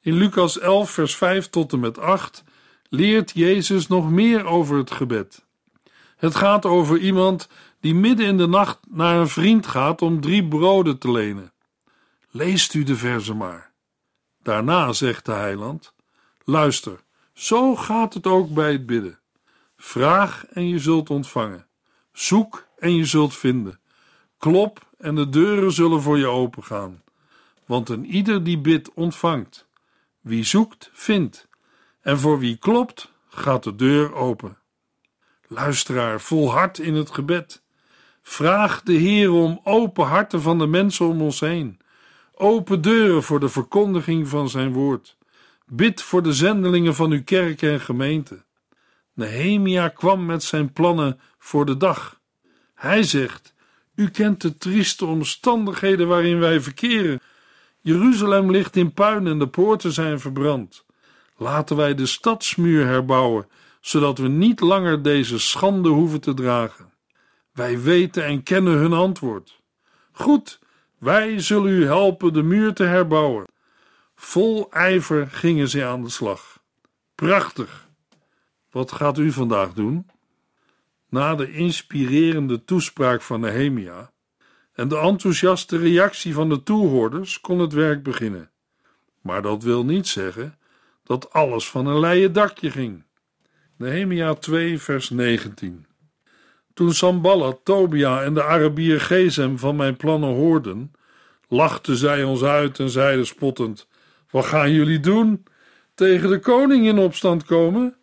In 0.01 0.15
Lucas 0.15 0.59
11, 0.59 0.91
vers 0.91 1.17
5 1.17 1.51
tot 1.51 1.73
en 1.73 1.81
met 1.81 1.99
8 1.99 2.45
leert 2.89 3.31
Jezus 3.35 3.87
nog 3.87 4.11
meer 4.11 4.45
over 4.45 4.77
het 4.77 4.91
gebed. 4.91 5.45
Het 6.17 6.35
gaat 6.35 6.67
over 6.67 6.99
iemand 6.99 7.49
die 7.81 7.95
midden 7.95 8.27
in 8.27 8.37
de 8.37 8.49
nacht 8.49 8.79
naar 8.91 9.21
een 9.21 9.29
vriend 9.29 9.67
gaat 9.67 10.03
om 10.03 10.21
drie 10.21 10.49
broden 10.49 10.99
te 10.99 11.11
lenen. 11.11 11.53
Leest 12.31 12.75
u 12.75 12.83
de 12.83 12.97
verzen 12.97 13.37
maar. 13.37 13.73
Daarna 14.43 14.93
zegt 14.93 15.27
de 15.27 15.33
heiland: 15.33 15.95
Luister, 16.45 17.04
zo 17.35 17.77
gaat 17.77 18.15
het 18.15 18.27
ook 18.27 18.55
bij 18.55 18.73
het 18.73 18.87
bidden. 18.87 19.19
Vraag 19.77 20.47
en 20.47 20.69
je 20.69 20.79
zult 20.79 21.11
ontvangen. 21.11 21.67
Zoek 22.13 22.67
en 22.79 22.95
je 22.95 23.05
zult 23.05 23.37
vinden. 23.37 23.81
Klop 24.39 24.87
en 24.99 25.15
de 25.15 25.29
deuren 25.29 25.73
zullen 25.73 26.03
voor 26.03 26.19
je 26.19 26.27
opengaan. 26.27 27.03
Want 27.67 27.89
een 27.89 28.05
ieder 28.05 28.45
die 28.45 28.59
bidt, 28.59 28.93
ontvangt. 28.95 29.67
Wie 30.21 30.45
zoekt, 30.45 30.91
vindt. 30.93 31.49
En 32.01 32.19
voor 32.19 32.39
wie 32.39 32.57
klopt, 32.57 33.13
gaat 33.29 33.63
de 33.63 33.75
deur 33.75 34.15
open. 34.15 34.59
Luisteraar, 35.47 36.21
volhard 36.21 36.79
in 36.79 36.95
het 36.95 37.11
gebed. 37.11 37.63
Vraag 38.23 38.83
de 38.83 38.93
Heer 38.93 39.33
om 39.33 39.61
open 39.65 40.07
harten 40.07 40.43
van 40.43 40.59
de 40.59 40.67
mensen 40.67 41.07
om 41.07 41.23
ons 41.23 41.41
heen. 41.41 41.79
Open 42.35 42.81
deuren 42.81 43.23
voor 43.23 43.41
de 43.41 43.49
verkondiging 43.49 44.29
van 44.29 44.49
zijn 44.49 44.73
woord. 44.73 45.17
Bid 45.67 46.03
voor 46.03 46.23
de 46.23 46.33
zendelingen 46.33 46.95
van 46.95 47.11
uw 47.11 47.25
kerk 47.25 47.63
en 47.63 47.81
gemeente. 47.81 48.45
Nehemia 49.13 49.89
kwam 49.89 50.27
met 50.27 50.43
zijn 50.43 50.73
plannen 50.73 51.21
voor 51.39 51.67
de 51.67 51.77
dag. 51.77 52.21
Hij 52.75 53.03
zegt: 53.03 53.55
U 53.95 54.09
kent 54.11 54.41
de 54.41 54.57
trieste 54.57 55.07
omstandigheden 55.07 56.09
waarin 56.09 56.39
wij 56.39 56.61
verkeren. 56.61 57.21
Jeruzalem 57.81 58.51
ligt 58.51 58.77
in 58.77 58.93
puin 58.93 59.27
en 59.27 59.39
de 59.39 59.49
poorten 59.49 59.93
zijn 59.93 60.21
verbrand. 60.21 60.85
Laten 61.37 61.77
wij 61.77 61.95
de 61.95 62.07
stadsmuur 62.07 62.87
herbouwen 62.87 63.47
zodat 63.85 64.19
we 64.19 64.29
niet 64.29 64.61
langer 64.61 65.03
deze 65.03 65.39
schande 65.39 65.89
hoeven 65.89 66.21
te 66.21 66.35
dragen. 66.35 66.93
Wij 67.53 67.81
weten 67.81 68.25
en 68.25 68.43
kennen 68.43 68.77
hun 68.77 68.93
antwoord. 68.93 69.61
Goed, 70.13 70.59
wij 70.99 71.41
zullen 71.41 71.73
u 71.73 71.85
helpen 71.85 72.33
de 72.33 72.43
muur 72.43 72.75
te 72.75 72.85
herbouwen. 72.85 73.47
Vol 74.25 74.71
ijver 74.71 75.27
gingen 75.27 75.69
ze 75.69 75.85
aan 75.85 76.03
de 76.03 76.11
slag. 76.11 76.63
Prachtig. 77.15 77.89
Wat 78.71 78.93
gaat 78.93 79.19
u 79.19 79.33
vandaag 79.33 79.73
doen? 79.73 80.11
Na 81.09 81.35
de 81.35 81.53
inspirerende 81.53 82.65
toespraak 82.65 83.23
van 83.23 83.41
Nehemia 83.41 84.13
en 84.73 84.89
de 84.89 84.99
enthousiaste 84.99 85.79
reactie 85.79 86.35
van 86.35 86.49
de 86.49 86.63
toehoorders 86.63 87.41
kon 87.41 87.59
het 87.59 87.73
werk 87.73 88.03
beginnen. 88.03 88.51
Maar 89.21 89.43
dat 89.43 89.63
wil 89.63 89.85
niet 89.85 90.09
zeggen 90.09 90.59
dat 91.03 91.33
alles 91.33 91.69
van 91.69 91.87
een 91.87 92.01
leien 92.01 92.33
dakje 92.33 92.71
ging. 92.71 93.05
Nehemia 93.77 94.35
2, 94.35 94.79
vers 94.79 95.11
19. 95.11 95.87
Toen 96.75 96.93
Samballat, 96.93 97.61
Tobia 97.65 98.23
en 98.23 98.35
de 98.35 98.43
Arabier 98.43 99.01
Gezem 99.01 99.59
van 99.59 99.77
mijn 99.77 99.97
plannen 99.97 100.35
hoorden, 100.35 100.93
lachten 101.49 101.97
zij 101.97 102.25
ons 102.25 102.43
uit 102.43 102.79
en 102.79 102.91
zeiden 102.91 103.27
spottend: 103.27 103.89
Wat 104.35 104.45
gaan 104.45 104.73
jullie 104.73 105.01
doen? 105.01 105.45
Tegen 105.95 106.29
de 106.29 106.39
koning 106.39 106.87
in 106.87 106.99
opstand 106.99 107.45
komen? 107.45 107.97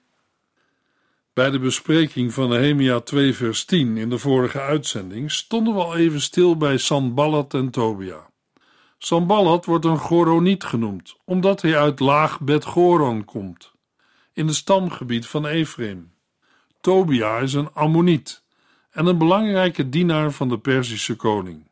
Bij 1.33 1.49
de 1.49 1.59
bespreking 1.59 2.33
van 2.33 2.49
Nehemia 2.49 2.99
2, 2.99 3.33
vers 3.33 3.65
10 3.65 3.97
in 3.97 4.09
de 4.09 4.17
vorige 4.17 4.59
uitzending 4.59 5.31
stonden 5.31 5.73
we 5.73 5.83
al 5.83 5.95
even 5.95 6.21
stil 6.21 6.57
bij 6.57 6.77
Sanballat 6.77 7.53
en 7.53 7.69
Tobia. 7.69 8.29
Sanballat 8.97 9.65
wordt 9.65 9.85
een 9.85 9.97
Goroniet 9.97 10.63
genoemd, 10.63 11.15
omdat 11.25 11.61
hij 11.61 11.77
uit 11.77 11.99
laag 11.99 12.39
Bet 12.39 12.65
Goron 12.65 13.25
komt 13.25 13.71
in 14.33 14.47
het 14.47 14.55
stamgebied 14.55 15.27
van 15.27 15.45
Ephraim. 15.45 16.11
Tobia 16.81 17.37
is 17.37 17.53
een 17.53 17.73
Ammoniet 17.73 18.43
en 18.91 19.05
een 19.05 19.17
belangrijke 19.17 19.89
dienaar 19.89 20.31
van 20.31 20.49
de 20.49 20.57
Perzische 20.59 21.15
koning. 21.15 21.70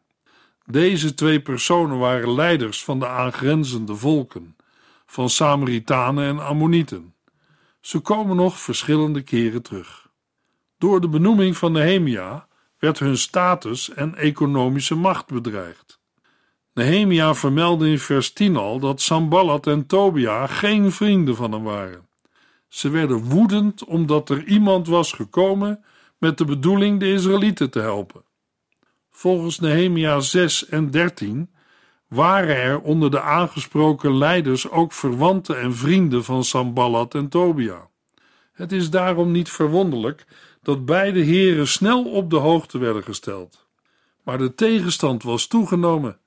Deze 0.71 1.13
twee 1.13 1.41
personen 1.41 1.97
waren 1.97 2.33
leiders 2.33 2.83
van 2.83 2.99
de 2.99 3.07
aangrenzende 3.07 3.95
volken, 3.95 4.55
van 5.05 5.29
Samaritanen 5.29 6.25
en 6.25 6.45
Ammonieten. 6.45 7.13
Ze 7.81 7.99
komen 7.99 8.35
nog 8.35 8.59
verschillende 8.59 9.21
keren 9.21 9.61
terug. 9.61 10.09
Door 10.77 11.01
de 11.01 11.09
benoeming 11.09 11.57
van 11.57 11.71
Nehemia 11.71 12.47
werd 12.77 12.99
hun 12.99 13.17
status 13.17 13.89
en 13.89 14.15
economische 14.15 14.95
macht 14.95 15.27
bedreigd. 15.27 15.99
Nehemia 16.73 17.35
vermeldde 17.35 17.89
in 17.89 17.99
vers 17.99 18.33
10 18.33 18.55
al 18.55 18.79
dat 18.79 19.01
Samballat 19.01 19.67
en 19.67 19.85
Tobia 19.85 20.47
geen 20.47 20.91
vrienden 20.91 21.35
van 21.35 21.51
hem 21.51 21.63
waren. 21.63 22.07
Ze 22.67 22.89
werden 22.89 23.23
woedend 23.23 23.83
omdat 23.83 24.29
er 24.29 24.43
iemand 24.43 24.87
was 24.87 25.11
gekomen 25.11 25.83
met 26.17 26.37
de 26.37 26.45
bedoeling 26.45 26.99
de 26.99 27.11
Israëlieten 27.11 27.69
te 27.69 27.79
helpen. 27.79 28.27
Volgens 29.19 29.59
Nehemia 29.59 30.19
6 30.19 30.65
en 30.65 30.91
13 30.91 31.49
waren 32.07 32.55
er 32.55 32.81
onder 32.81 33.11
de 33.11 33.21
aangesproken 33.21 34.17
leiders 34.17 34.69
ook 34.69 34.93
verwanten 34.93 35.59
en 35.59 35.75
vrienden 35.75 36.23
van 36.23 36.43
Samballat 36.43 37.15
en 37.15 37.29
Tobia. 37.29 37.89
Het 38.53 38.71
is 38.71 38.89
daarom 38.89 39.31
niet 39.31 39.49
verwonderlijk 39.49 40.25
dat 40.61 40.85
beide 40.85 41.19
heren 41.19 41.67
snel 41.67 42.05
op 42.05 42.29
de 42.29 42.35
hoogte 42.35 42.77
werden 42.77 43.03
gesteld. 43.03 43.67
Maar 44.23 44.37
de 44.37 44.55
tegenstand 44.55 45.23
was 45.23 45.47
toegenomen. 45.47 46.19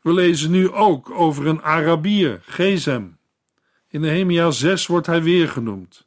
We 0.00 0.12
lezen 0.12 0.50
nu 0.50 0.70
ook 0.70 1.10
over 1.10 1.46
een 1.46 1.62
Arabier, 1.62 2.40
Gezem. 2.44 3.18
In 3.88 4.00
Nehemia 4.00 4.50
6 4.50 4.86
wordt 4.86 5.06
hij 5.06 5.22
weer 5.22 5.48
genoemd. 5.48 6.06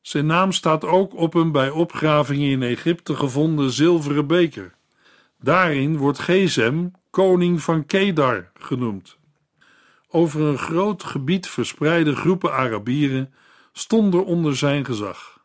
Zijn 0.00 0.26
naam 0.26 0.52
staat 0.52 0.84
ook 0.84 1.16
op 1.16 1.34
een 1.34 1.52
bij 1.52 1.70
opgravingen 1.70 2.50
in 2.50 2.62
Egypte 2.62 3.16
gevonden 3.16 3.70
zilveren 3.70 4.26
beker. 4.26 4.80
Daarin 5.42 5.96
wordt 5.96 6.18
Gezem 6.18 6.92
koning 7.10 7.62
van 7.62 7.86
Kedar 7.86 8.50
genoemd. 8.54 9.18
Over 10.08 10.40
een 10.40 10.58
groot 10.58 11.04
gebied 11.04 11.48
verspreide 11.48 12.16
groepen 12.16 12.52
Arabieren 12.52 13.34
stonden 13.72 14.24
onder 14.24 14.56
zijn 14.56 14.84
gezag. 14.84 15.40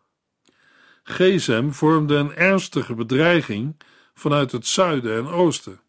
Gezem 1.03 1.73
vormde 1.73 2.15
een 2.15 2.35
ernstige 2.35 2.93
bedreiging 2.93 3.75
vanuit 4.13 4.51
het 4.51 4.67
zuiden 4.67 5.17
en 5.17 5.27
oosten. 5.27 5.79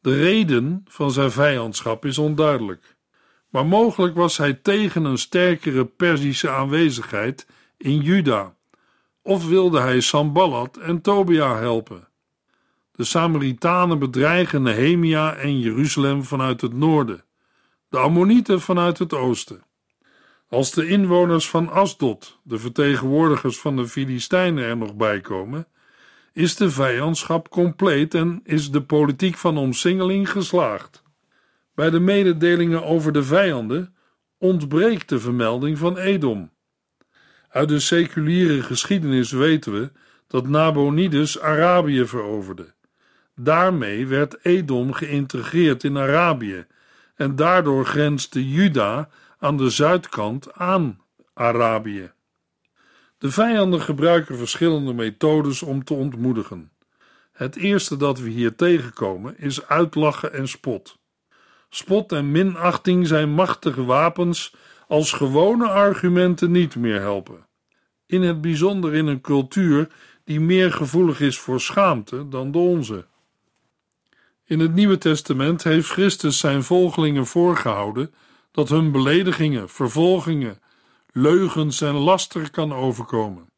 De 0.00 0.16
reden 0.16 0.84
van 0.88 1.10
zijn 1.10 1.30
vijandschap 1.30 2.04
is 2.04 2.18
onduidelijk, 2.18 2.96
maar 3.48 3.66
mogelijk 3.66 4.14
was 4.14 4.36
hij 4.36 4.54
tegen 4.54 5.04
een 5.04 5.18
sterkere 5.18 5.84
Perzische 5.84 6.50
aanwezigheid 6.50 7.46
in 7.76 8.00
Juda, 8.00 8.54
of 9.22 9.46
wilde 9.48 9.80
hij 9.80 10.00
Samballat 10.00 10.76
en 10.76 11.00
Tobia 11.00 11.56
helpen. 11.56 12.08
De 12.96 13.04
Samaritanen 13.04 13.98
bedreigen 13.98 14.62
Nehemia 14.62 15.34
en 15.34 15.60
Jeruzalem 15.60 16.24
vanuit 16.24 16.60
het 16.60 16.72
noorden, 16.72 17.24
de 17.88 17.98
Ammonieten 17.98 18.60
vanuit 18.60 18.98
het 18.98 19.14
oosten. 19.14 19.62
Als 20.48 20.72
de 20.72 20.88
inwoners 20.88 21.50
van 21.50 21.70
Asdod, 21.70 22.38
de 22.42 22.58
vertegenwoordigers 22.58 23.58
van 23.58 23.76
de 23.76 23.86
Filistijnen, 23.86 24.64
er 24.64 24.76
nog 24.76 24.94
bij 24.94 25.20
komen, 25.20 25.66
is 26.32 26.56
de 26.56 26.70
vijandschap 26.70 27.48
compleet 27.48 28.14
en 28.14 28.40
is 28.44 28.70
de 28.70 28.82
politiek 28.82 29.36
van 29.36 29.58
omsingeling 29.58 30.30
geslaagd. 30.30 31.02
Bij 31.74 31.90
de 31.90 32.00
mededelingen 32.00 32.84
over 32.84 33.12
de 33.12 33.22
vijanden 33.22 33.94
ontbreekt 34.38 35.08
de 35.08 35.18
vermelding 35.18 35.78
van 35.78 35.96
Edom. 35.96 36.50
Uit 37.48 37.68
de 37.68 37.80
seculiere 37.80 38.62
geschiedenis 38.62 39.30
weten 39.30 39.72
we 39.72 39.90
dat 40.26 40.48
Nabonides 40.48 41.40
Arabië 41.40 42.06
veroverde. 42.06 42.74
Daarmee 43.40 44.06
werd 44.06 44.44
Edom 44.44 44.92
geïntegreerd 44.92 45.84
in 45.84 45.98
Arabië 45.98 46.66
en 47.14 47.36
daardoor 47.36 47.86
grenste 47.86 48.48
Juda 48.48 49.08
aan 49.38 49.56
de 49.56 49.70
zuidkant 49.70 50.52
aan 50.52 51.00
Arabië. 51.34 52.12
De 53.18 53.30
vijanden 53.30 53.80
gebruiken 53.80 54.36
verschillende 54.36 54.92
methodes 54.92 55.62
om 55.62 55.84
te 55.84 55.94
ontmoedigen. 55.94 56.70
Het 57.32 57.56
eerste 57.56 57.96
dat 57.96 58.18
we 58.18 58.28
hier 58.28 58.54
tegenkomen 58.54 59.38
is 59.38 59.66
uitlachen 59.66 60.32
en 60.32 60.48
spot. 60.48 60.98
Spot 61.68 62.12
en 62.12 62.30
minachting 62.30 63.06
zijn 63.06 63.30
machtige 63.30 63.84
wapens 63.84 64.54
als 64.88 65.12
gewone 65.12 65.68
argumenten 65.68 66.50
niet 66.50 66.76
meer 66.76 67.00
helpen. 67.00 67.46
In 68.06 68.22
het 68.22 68.40
bijzonder 68.40 68.94
in 68.94 69.06
een 69.06 69.20
cultuur 69.20 69.88
die 70.24 70.40
meer 70.40 70.72
gevoelig 70.72 71.20
is 71.20 71.38
voor 71.38 71.60
schaamte 71.60 72.28
dan 72.28 72.50
de 72.50 72.58
onze. 72.58 73.06
In 74.48 74.60
het 74.60 74.74
Nieuwe 74.74 74.98
Testament 74.98 75.62
heeft 75.64 75.88
Christus 75.88 76.38
zijn 76.38 76.62
volgelingen 76.62 77.26
voorgehouden 77.26 78.14
dat 78.52 78.68
hun 78.68 78.92
beledigingen, 78.92 79.68
vervolgingen, 79.68 80.60
leugens 81.12 81.80
en 81.80 81.94
laster 81.94 82.50
kan 82.50 82.72
overkomen. 82.72 83.50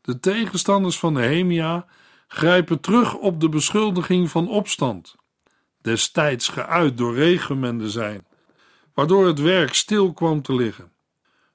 De 0.00 0.20
tegenstanders 0.20 0.98
van 0.98 1.12
Nehemia 1.12 1.86
grijpen 2.28 2.80
terug 2.80 3.14
op 3.14 3.40
de 3.40 3.48
beschuldiging 3.48 4.30
van 4.30 4.48
opstand, 4.48 5.16
destijds 5.80 6.48
geuit 6.48 6.96
door 6.98 7.14
regimende 7.14 7.90
zijn, 7.90 8.26
waardoor 8.94 9.26
het 9.26 9.40
werk 9.40 9.74
stil 9.74 10.12
kwam 10.12 10.42
te 10.42 10.54
liggen. 10.54 10.92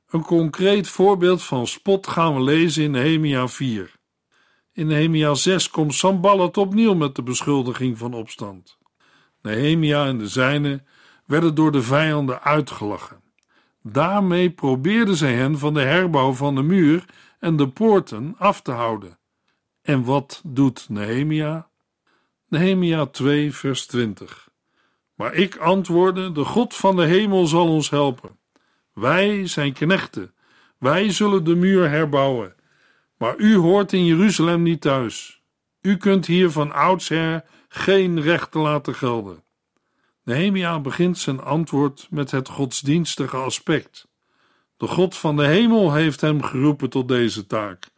Een 0.09 0.23
concreet 0.23 0.87
voorbeeld 0.87 1.43
van 1.43 1.67
spot 1.67 2.07
gaan 2.07 2.35
we 2.35 2.41
lezen 2.41 2.83
in 2.83 2.91
Nehemia 2.91 3.47
4. 3.47 3.96
In 4.77 4.87
Nehemia 4.87 5.33
6 5.33 5.69
komt 5.69 5.93
Samballat 5.93 6.57
opnieuw 6.57 6.93
met 6.93 7.15
de 7.15 7.23
beschuldiging 7.23 7.97
van 7.97 8.13
opstand. 8.13 8.77
Nehemia 9.41 10.05
en 10.05 10.17
de 10.17 10.27
zijnen 10.27 10.85
werden 11.25 11.55
door 11.55 11.71
de 11.71 11.81
vijanden 11.81 12.41
uitgelachen. 12.41 13.21
Daarmee 13.81 14.49
probeerden 14.49 15.15
zij 15.15 15.33
hen 15.33 15.57
van 15.57 15.73
de 15.73 15.81
herbouw 15.81 16.33
van 16.33 16.55
de 16.55 16.61
muur 16.61 17.05
en 17.39 17.55
de 17.55 17.67
poorten 17.67 18.35
af 18.37 18.61
te 18.61 18.71
houden. 18.71 19.17
En 19.81 20.03
wat 20.03 20.41
doet 20.45 20.89
Nehemia? 20.89 21.69
Nehemia 22.47 23.05
2, 23.05 23.53
vers 23.53 23.85
20. 23.85 24.49
Maar 25.15 25.33
ik 25.33 25.55
antwoordde: 25.55 26.31
De 26.31 26.43
God 26.43 26.75
van 26.75 26.95
de 26.95 27.05
hemel 27.05 27.47
zal 27.47 27.67
ons 27.67 27.89
helpen. 27.89 28.39
Wij 28.93 29.47
zijn 29.47 29.73
knechten, 29.73 30.33
wij 30.77 31.11
zullen 31.11 31.43
de 31.43 31.55
muur 31.55 31.89
herbouwen. 31.89 32.56
Maar 33.17 33.37
u 33.37 33.55
hoort 33.55 33.93
in 33.93 34.05
Jeruzalem 34.05 34.61
niet 34.61 34.81
thuis. 34.81 35.41
U 35.81 35.97
kunt 35.97 36.25
hier 36.25 36.49
van 36.51 36.71
oudsher 36.71 37.43
geen 37.67 38.21
rechten 38.21 38.61
laten 38.61 38.95
gelden. 38.95 39.43
Nehemia 40.23 40.79
begint 40.79 41.17
zijn 41.17 41.41
antwoord 41.41 42.07
met 42.09 42.31
het 42.31 42.49
godsdienstige 42.49 43.37
aspect. 43.37 44.07
De 44.77 44.87
God 44.87 45.17
van 45.17 45.35
de 45.35 45.45
hemel 45.45 45.93
heeft 45.93 46.21
hem 46.21 46.43
geroepen 46.43 46.89
tot 46.89 47.07
deze 47.07 47.45
taak, 47.45 47.89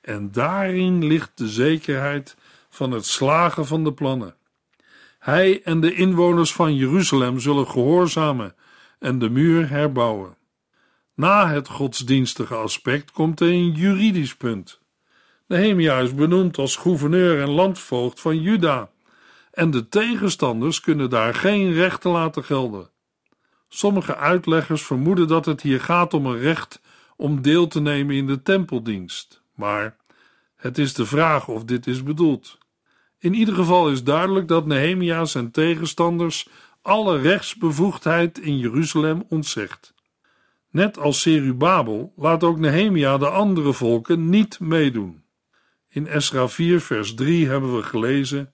en 0.00 0.32
daarin 0.32 1.04
ligt 1.04 1.30
de 1.34 1.48
zekerheid 1.48 2.36
van 2.68 2.90
het 2.90 3.06
slagen 3.06 3.66
van 3.66 3.84
de 3.84 3.92
plannen. 3.92 4.36
Hij 5.18 5.62
en 5.62 5.80
de 5.80 5.94
inwoners 5.94 6.52
van 6.52 6.74
Jeruzalem 6.74 7.40
zullen 7.40 7.66
gehoorzamen 7.66 8.54
en 8.98 9.18
de 9.18 9.30
muur 9.30 9.68
herbouwen. 9.68 10.36
Na 11.16 11.48
het 11.48 11.68
godsdienstige 11.68 12.54
aspect 12.54 13.10
komt 13.10 13.40
er 13.40 13.48
een 13.48 13.72
juridisch 13.72 14.36
punt. 14.36 14.80
Nehemia 15.46 15.98
is 15.98 16.14
benoemd 16.14 16.58
als 16.58 16.76
gouverneur 16.76 17.40
en 17.40 17.48
landvoogd 17.48 18.20
van 18.20 18.40
Juda 18.40 18.90
en 19.50 19.70
de 19.70 19.88
tegenstanders 19.88 20.80
kunnen 20.80 21.10
daar 21.10 21.34
geen 21.34 21.72
rechten 21.72 22.10
laten 22.10 22.44
gelden. 22.44 22.90
Sommige 23.68 24.16
uitleggers 24.16 24.82
vermoeden 24.82 25.28
dat 25.28 25.44
het 25.44 25.60
hier 25.60 25.80
gaat 25.80 26.14
om 26.14 26.26
een 26.26 26.38
recht 26.38 26.80
om 27.16 27.42
deel 27.42 27.66
te 27.66 27.80
nemen 27.80 28.16
in 28.16 28.26
de 28.26 28.42
tempeldienst, 28.42 29.42
maar 29.54 29.96
het 30.56 30.78
is 30.78 30.94
de 30.94 31.06
vraag 31.06 31.48
of 31.48 31.64
dit 31.64 31.86
is 31.86 32.02
bedoeld. 32.02 32.58
In 33.18 33.34
ieder 33.34 33.54
geval 33.54 33.90
is 33.90 34.04
duidelijk 34.04 34.48
dat 34.48 34.66
Nehemia 34.66 35.24
zijn 35.24 35.50
tegenstanders 35.50 36.48
alle 36.82 37.18
rechtsbevoegdheid 37.20 38.38
in 38.38 38.58
Jeruzalem 38.58 39.24
ontzegt. 39.28 39.94
Net 40.76 40.98
als 40.98 41.20
Serubabel 41.20 42.12
laat 42.16 42.44
ook 42.44 42.58
Nehemia 42.58 43.18
de 43.18 43.28
andere 43.28 43.72
volken 43.72 44.28
niet 44.28 44.60
meedoen. 44.60 45.22
In 45.88 46.06
Esra 46.06 46.48
4 46.48 46.80
vers 46.80 47.14
3 47.14 47.48
hebben 47.48 47.76
we 47.76 47.82
gelezen 47.82 48.52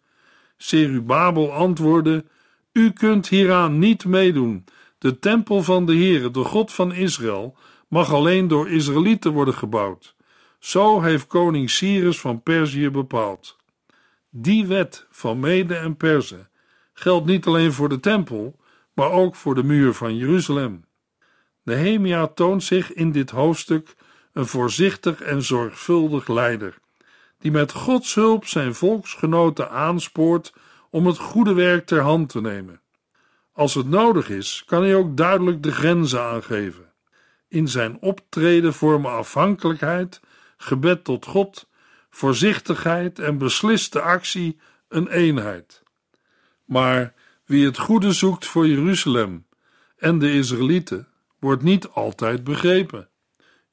Serubabel 0.57 1.53
antwoordde: 1.53 2.25
U 2.73 2.91
kunt 2.91 3.29
hieraan 3.29 3.79
niet 3.79 4.05
meedoen. 4.05 4.65
De 4.99 5.19
tempel 5.19 5.63
van 5.63 5.87
de 5.87 5.93
Heere, 5.93 6.31
de 6.31 6.45
God 6.45 6.73
van 6.73 6.93
Israël, 6.93 7.57
mag 7.89 8.13
alleen 8.13 8.49
door 8.49 8.71
Israëlieten 8.71 9.33
worden 9.33 9.55
gebouwd. 9.55 10.17
Zo 10.59 11.01
heeft 11.01 11.27
koning 11.27 11.71
Cyrus 11.71 12.21
van 12.21 12.43
Perzië 12.43 12.91
bepaald. 12.91 13.57
Die 14.31 14.67
wet 14.67 15.07
van 15.11 15.41
Mede 15.41 15.75
en 15.75 15.97
Perzen 15.97 16.49
geldt 16.93 17.27
niet 17.27 17.47
alleen 17.47 17.73
voor 17.73 17.89
de 17.89 18.01
tempel, 18.01 18.61
maar 18.95 19.11
ook 19.11 19.35
voor 19.35 19.55
de 19.55 19.65
muur 19.65 19.95
van 19.95 20.17
Jeruzalem. 20.17 20.85
Nehemia 21.63 22.27
toont 22.27 22.63
zich 22.63 22.93
in 22.93 23.13
dit 23.13 23.31
hoofdstuk 23.31 23.95
een 24.33 24.47
voorzichtig 24.47 25.21
en 25.21 25.43
zorgvuldig 25.43 26.29
leider 26.29 26.81
die 27.39 27.51
met 27.51 27.73
Gods 27.73 28.15
hulp 28.15 28.47
zijn 28.47 28.75
volksgenoten 28.75 29.71
aanspoort 29.71 30.55
om 30.91 31.07
het 31.07 31.19
goede 31.19 31.55
werk 31.55 31.87
ter 31.87 32.01
hand 32.01 32.29
te 32.29 32.41
nemen. 32.41 32.81
Als 33.53 33.75
het 33.75 33.89
nodig 33.89 34.29
is, 34.29 34.63
kan 34.67 34.83
hij 34.83 34.95
ook 34.95 35.17
duidelijk 35.17 35.63
de 35.63 35.73
grenzen 35.73 36.23
aangeven. 36.23 36.93
In 37.49 37.69
zijn 37.69 38.01
optreden 38.01 38.75
vormen 38.75 39.11
afhankelijkheid, 39.11 40.21
gebed 40.57 41.05
tot 41.05 41.27
God, 41.27 41.69
voorzichtigheid 42.11 43.19
en 43.19 43.39
besliste 43.39 44.01
actie 44.01 44.59
een 44.89 45.09
eenheid. 45.09 45.83
Maar 46.65 47.15
Wie 47.45 47.65
het 47.65 47.79
goede 47.79 48.13
zoekt 48.13 48.47
voor 48.47 48.67
Jeruzalem 48.67 49.47
en 49.97 50.19
de 50.19 50.33
Israëlieten, 50.33 51.09
wordt 51.43 51.63
niet 51.63 51.89
altijd 51.89 52.45
begrepen. 52.45 53.09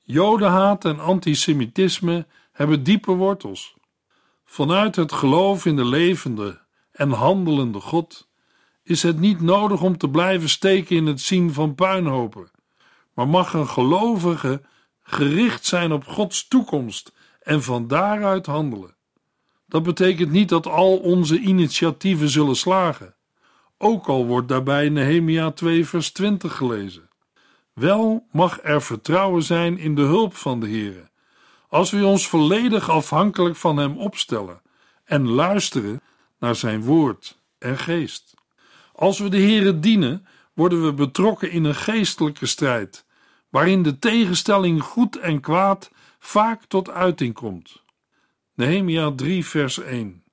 Jodenhaat 0.03 0.85
en 0.85 0.99
antisemitisme 0.99 2.27
hebben 2.51 2.83
diepe 2.83 3.11
wortels. 3.11 3.75
Vanuit 4.45 4.95
het 4.95 5.11
geloof 5.11 5.65
in 5.65 5.75
de 5.75 5.85
levende 5.85 6.61
en 6.91 7.09
handelende 7.09 7.79
God 7.79 8.29
is 8.83 9.03
het 9.03 9.19
niet 9.19 9.41
nodig 9.41 9.81
om 9.81 9.97
te 9.97 10.09
blijven 10.09 10.49
steken 10.49 10.95
in 10.95 11.05
het 11.05 11.21
zien 11.21 11.53
van 11.53 11.75
puinhopen, 11.75 12.51
maar 13.13 13.27
mag 13.27 13.53
een 13.53 13.67
gelovige 13.67 14.61
gericht 15.01 15.65
zijn 15.65 15.91
op 15.91 16.05
Gods 16.05 16.47
toekomst 16.47 17.13
en 17.41 17.63
van 17.63 17.87
daaruit 17.87 18.45
handelen. 18.45 18.95
Dat 19.65 19.83
betekent 19.83 20.31
niet 20.31 20.49
dat 20.49 20.67
al 20.67 20.97
onze 20.97 21.39
initiatieven 21.39 22.29
zullen 22.29 22.55
slagen, 22.55 23.15
ook 23.77 24.07
al 24.07 24.25
wordt 24.25 24.47
daarbij 24.47 24.89
Nehemia 24.89 25.51
2 25.51 25.85
vers 25.85 26.11
20 26.11 26.55
gelezen. 26.55 27.08
Wel 27.73 28.27
mag 28.31 28.59
er 28.63 28.81
vertrouwen 28.81 29.43
zijn 29.43 29.77
in 29.77 29.95
de 29.95 30.01
hulp 30.01 30.35
van 30.35 30.59
de 30.59 30.67
Heere, 30.67 31.09
als 31.67 31.91
we 31.91 32.05
ons 32.05 32.27
volledig 32.27 32.89
afhankelijk 32.89 33.55
van 33.55 33.77
Hem 33.77 33.97
opstellen 33.97 34.61
en 35.03 35.27
luisteren 35.27 36.01
naar 36.39 36.55
Zijn 36.55 36.83
woord 36.83 37.41
en 37.57 37.77
geest. 37.77 38.33
Als 38.93 39.19
we 39.19 39.29
de 39.29 39.41
Heere 39.41 39.79
dienen, 39.79 40.25
worden 40.53 40.85
we 40.85 40.93
betrokken 40.93 41.51
in 41.51 41.63
een 41.63 41.75
geestelijke 41.75 42.45
strijd, 42.45 43.05
waarin 43.49 43.83
de 43.83 43.99
tegenstelling 43.99 44.81
goed 44.81 45.15
en 45.15 45.39
kwaad 45.39 45.91
vaak 46.19 46.63
tot 46.63 46.89
uiting 46.89 47.33
komt. 47.33 47.83
Nehemia 48.53 49.11
3 49.11 49.45
vers 49.45 49.79
1 49.79 50.23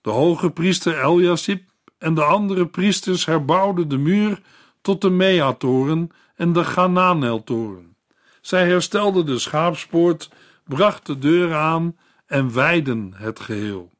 De 0.00 0.10
hoge 0.10 0.50
priester 0.50 1.00
Eljasib 1.00 1.62
en 1.98 2.14
de 2.14 2.24
andere 2.24 2.66
priesters 2.66 3.24
herbouwden 3.24 3.88
de 3.88 3.98
muur 3.98 4.40
tot 4.80 5.00
de 5.00 5.10
Mea-toren 5.10 6.10
en 6.36 6.52
de 6.52 6.64
Gananel-toren. 6.64 7.96
Zij 8.40 8.66
herstelden 8.66 9.26
de 9.26 9.38
schaapspoort, 9.38 10.30
brachten 10.64 11.20
deuren 11.20 11.56
aan 11.56 11.96
en 12.26 12.54
wijden 12.54 13.12
het 13.16 13.40
geheel. 13.40 13.90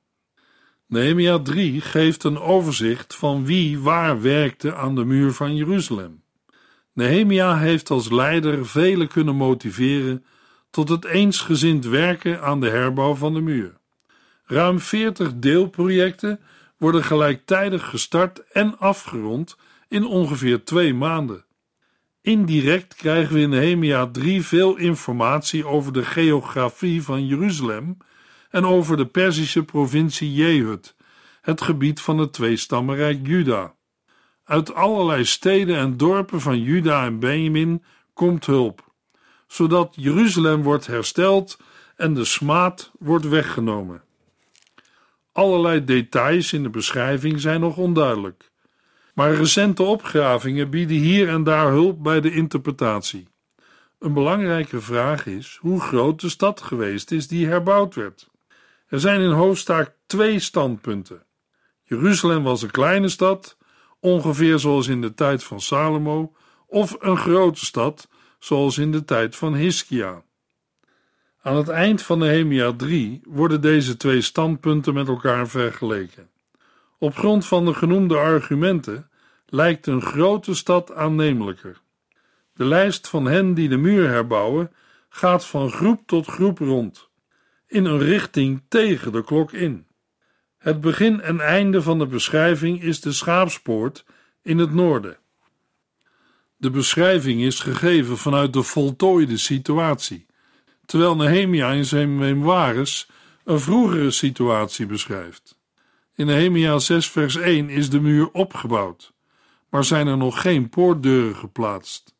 Nehemia 0.86 1.38
3 1.38 1.80
geeft 1.80 2.24
een 2.24 2.38
overzicht 2.38 3.14
van 3.14 3.44
wie 3.44 3.78
waar 3.78 4.22
werkte 4.22 4.74
aan 4.74 4.94
de 4.94 5.04
muur 5.04 5.32
van 5.32 5.56
Jeruzalem. 5.56 6.22
Nehemia 6.92 7.58
heeft 7.58 7.90
als 7.90 8.10
leider 8.10 8.66
velen 8.66 9.08
kunnen 9.08 9.36
motiveren 9.36 10.24
tot 10.70 10.88
het 10.88 11.04
eensgezind 11.04 11.84
werken 11.84 12.42
aan 12.42 12.60
de 12.60 12.68
herbouw 12.68 13.14
van 13.14 13.34
de 13.34 13.40
muur. 13.40 13.80
Ruim 14.44 14.80
40 14.80 15.32
deelprojecten 15.34 16.40
worden 16.76 17.04
gelijktijdig 17.04 17.88
gestart 17.88 18.42
en 18.52 18.78
afgerond 18.78 19.56
in 19.88 20.06
ongeveer 20.06 20.64
twee 20.64 20.94
maanden. 20.94 21.44
Indirect 22.22 22.94
krijgen 22.94 23.34
we 23.34 23.40
in 23.40 23.48
Nehemia 23.48 24.06
3 24.06 24.42
veel 24.42 24.76
informatie 24.76 25.66
over 25.66 25.92
de 25.92 26.04
geografie 26.04 27.02
van 27.02 27.26
Jeruzalem 27.26 27.96
en 28.50 28.64
over 28.64 28.96
de 28.96 29.06
Perzische 29.06 29.64
provincie 29.64 30.32
Jehud, 30.32 30.94
het 31.40 31.60
gebied 31.60 32.00
van 32.00 32.18
het 32.18 32.32
tweestammenrijk 32.32 33.26
Juda. 33.26 33.74
Uit 34.44 34.74
allerlei 34.74 35.24
steden 35.24 35.76
en 35.76 35.96
dorpen 35.96 36.40
van 36.40 36.62
Juda 36.62 37.04
en 37.04 37.18
Benjamin 37.18 37.84
komt 38.14 38.46
hulp, 38.46 38.92
zodat 39.46 39.94
Jeruzalem 39.96 40.62
wordt 40.62 40.86
hersteld 40.86 41.58
en 41.96 42.14
de 42.14 42.24
smaad 42.24 42.90
wordt 42.98 43.28
weggenomen. 43.28 44.02
Allerlei 45.32 45.84
details 45.84 46.52
in 46.52 46.62
de 46.62 46.70
beschrijving 46.70 47.40
zijn 47.40 47.60
nog 47.60 47.76
onduidelijk, 47.76 48.51
maar 49.12 49.34
recente 49.34 49.82
opgravingen 49.82 50.70
bieden 50.70 50.96
hier 50.96 51.28
en 51.28 51.44
daar 51.44 51.68
hulp 51.68 52.02
bij 52.02 52.20
de 52.20 52.32
interpretatie. 52.32 53.28
Een 53.98 54.12
belangrijke 54.12 54.80
vraag 54.80 55.26
is 55.26 55.58
hoe 55.60 55.80
groot 55.80 56.20
de 56.20 56.28
stad 56.28 56.60
geweest 56.60 57.10
is 57.10 57.28
die 57.28 57.46
herbouwd 57.46 57.94
werd. 57.94 58.30
Er 58.86 59.00
zijn 59.00 59.20
in 59.20 59.30
hoofdzaak 59.30 59.94
twee 60.06 60.38
standpunten. 60.38 61.26
Jeruzalem 61.82 62.42
was 62.42 62.62
een 62.62 62.70
kleine 62.70 63.08
stad, 63.08 63.56
ongeveer 64.00 64.58
zoals 64.58 64.88
in 64.88 65.00
de 65.00 65.14
tijd 65.14 65.44
van 65.44 65.60
Salomo, 65.60 66.32
of 66.66 66.96
een 66.98 67.16
grote 67.16 67.64
stad, 67.64 68.08
zoals 68.38 68.78
in 68.78 68.92
de 68.92 69.04
tijd 69.04 69.36
van 69.36 69.54
Hiskia. 69.54 70.22
Aan 71.42 71.56
het 71.56 71.68
eind 71.68 72.02
van 72.02 72.18
Nehemia 72.18 72.72
3 72.72 73.20
worden 73.24 73.60
deze 73.60 73.96
twee 73.96 74.20
standpunten 74.20 74.94
met 74.94 75.08
elkaar 75.08 75.48
vergeleken. 75.48 76.31
Op 77.02 77.16
grond 77.16 77.46
van 77.46 77.64
de 77.64 77.74
genoemde 77.74 78.16
argumenten 78.16 79.10
lijkt 79.46 79.86
een 79.86 80.02
grote 80.02 80.54
stad 80.54 80.94
aannemelijker. 80.94 81.80
De 82.54 82.64
lijst 82.64 83.08
van 83.08 83.24
hen 83.24 83.54
die 83.54 83.68
de 83.68 83.76
muur 83.76 84.08
herbouwen 84.08 84.72
gaat 85.08 85.46
van 85.46 85.70
groep 85.70 86.02
tot 86.06 86.26
groep 86.26 86.58
rond, 86.58 87.08
in 87.66 87.84
een 87.84 87.98
richting 87.98 88.62
tegen 88.68 89.12
de 89.12 89.24
klok 89.24 89.52
in. 89.52 89.86
Het 90.58 90.80
begin 90.80 91.20
en 91.20 91.40
einde 91.40 91.82
van 91.82 91.98
de 91.98 92.06
beschrijving 92.06 92.82
is 92.82 93.00
de 93.00 93.12
schaapspoort 93.12 94.04
in 94.42 94.58
het 94.58 94.74
noorden. 94.74 95.18
De 96.56 96.70
beschrijving 96.70 97.40
is 97.40 97.60
gegeven 97.60 98.18
vanuit 98.18 98.52
de 98.52 98.62
voltooide 98.62 99.36
situatie, 99.36 100.26
terwijl 100.86 101.16
Nehemia 101.16 101.70
in 101.70 101.84
zijn 101.84 102.18
memoires 102.18 103.08
een 103.44 103.60
vroegere 103.60 104.10
situatie 104.10 104.86
beschrijft. 104.86 105.60
In 106.14 106.26
Nehemia 106.26 106.78
6 106.78 107.10
vers 107.10 107.36
1 107.36 107.68
is 107.68 107.90
de 107.90 108.00
muur 108.00 108.30
opgebouwd, 108.32 109.12
maar 109.70 109.84
zijn 109.84 110.06
er 110.06 110.16
nog 110.16 110.40
geen 110.40 110.68
poortdeuren 110.68 111.36
geplaatst. 111.36 112.14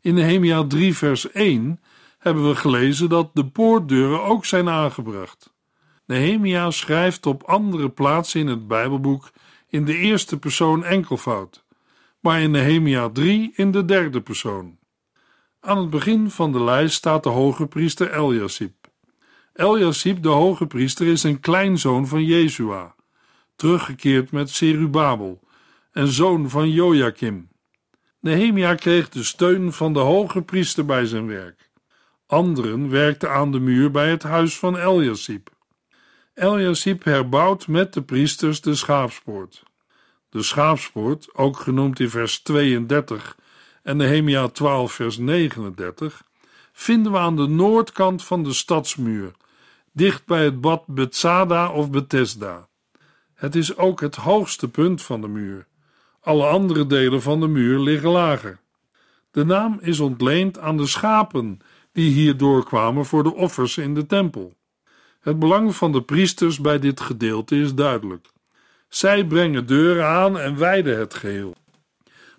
In 0.00 0.14
Nehemia 0.14 0.66
3 0.66 0.96
vers 0.96 1.30
1 1.30 1.80
hebben 2.18 2.48
we 2.48 2.54
gelezen 2.54 3.08
dat 3.08 3.30
de 3.34 3.46
poortdeuren 3.46 4.22
ook 4.22 4.44
zijn 4.44 4.68
aangebracht. 4.68 5.52
Nehemia 6.06 6.70
schrijft 6.70 7.26
op 7.26 7.42
andere 7.42 7.90
plaatsen 7.90 8.40
in 8.40 8.46
het 8.46 8.66
Bijbelboek 8.66 9.30
in 9.68 9.84
de 9.84 9.96
eerste 9.96 10.38
persoon 10.38 10.84
enkelvoud, 10.84 11.64
maar 12.20 12.40
in 12.40 12.50
Nehemia 12.50 13.08
3 13.08 13.52
in 13.54 13.70
de 13.70 13.84
derde 13.84 14.20
persoon. 14.20 14.78
Aan 15.60 15.78
het 15.78 15.90
begin 15.90 16.30
van 16.30 16.52
de 16.52 16.62
lijst 16.62 16.94
staat 16.94 17.22
de 17.22 17.28
hoge 17.28 17.66
priester. 17.66 18.10
Eljasib, 19.54 20.22
de 20.22 20.28
hoge 20.28 20.66
priester, 20.66 21.06
is 21.06 21.22
een 21.22 21.40
kleinzoon 21.40 22.06
van 22.06 22.24
Jezua, 22.24 22.94
teruggekeerd 23.62 24.32
met 24.32 24.50
Serubabel, 24.50 25.40
en 25.92 26.08
zoon 26.08 26.50
van 26.50 26.70
Joachim. 26.70 27.48
Nehemia 28.20 28.74
kreeg 28.74 29.08
de 29.08 29.22
steun 29.22 29.72
van 29.72 29.92
de 29.92 29.98
hoge 29.98 30.42
priester 30.42 30.84
bij 30.84 31.06
zijn 31.06 31.26
werk. 31.26 31.70
Anderen 32.26 32.90
werkten 32.90 33.30
aan 33.30 33.52
de 33.52 33.60
muur 33.60 33.90
bij 33.90 34.10
het 34.10 34.22
huis 34.22 34.58
van 34.58 34.76
Eljasib. 34.76 35.50
Eljasib 36.34 37.04
herbouwt 37.04 37.68
met 37.68 37.92
de 37.92 38.02
priesters 38.02 38.60
de 38.60 38.74
schaapspoort. 38.74 39.62
De 40.28 40.42
schaapspoort, 40.42 41.34
ook 41.34 41.56
genoemd 41.58 42.00
in 42.00 42.10
vers 42.10 42.40
32 42.40 43.36
en 43.82 43.96
Nehemia 43.96 44.48
12 44.48 44.92
vers 44.92 45.18
39, 45.18 46.22
vinden 46.72 47.12
we 47.12 47.18
aan 47.18 47.36
de 47.36 47.46
noordkant 47.46 48.24
van 48.24 48.42
de 48.42 48.52
stadsmuur, 48.52 49.32
dicht 49.92 50.26
bij 50.26 50.44
het 50.44 50.60
bad 50.60 50.86
Bethsada 50.86 51.72
of 51.72 51.90
Bethesda. 51.90 52.70
Het 53.42 53.54
is 53.54 53.76
ook 53.76 54.00
het 54.00 54.16
hoogste 54.16 54.68
punt 54.68 55.02
van 55.02 55.20
de 55.20 55.28
muur. 55.28 55.66
Alle 56.20 56.46
andere 56.46 56.86
delen 56.86 57.22
van 57.22 57.40
de 57.40 57.48
muur 57.48 57.78
liggen 57.78 58.10
lager. 58.10 58.60
De 59.30 59.44
naam 59.44 59.78
is 59.80 60.00
ontleend 60.00 60.58
aan 60.58 60.76
de 60.76 60.86
schapen 60.86 61.58
die 61.92 62.10
hier 62.10 62.36
doorkwamen 62.36 63.04
voor 63.04 63.22
de 63.22 63.34
offers 63.34 63.76
in 63.76 63.94
de 63.94 64.06
tempel. 64.06 64.54
Het 65.20 65.38
belang 65.38 65.74
van 65.74 65.92
de 65.92 66.02
priesters 66.02 66.60
bij 66.60 66.78
dit 66.78 67.00
gedeelte 67.00 67.56
is 67.56 67.74
duidelijk. 67.74 68.28
Zij 68.88 69.26
brengen 69.26 69.66
deuren 69.66 70.06
aan 70.06 70.38
en 70.38 70.58
wijden 70.58 70.98
het 70.98 71.14
geheel. 71.14 71.54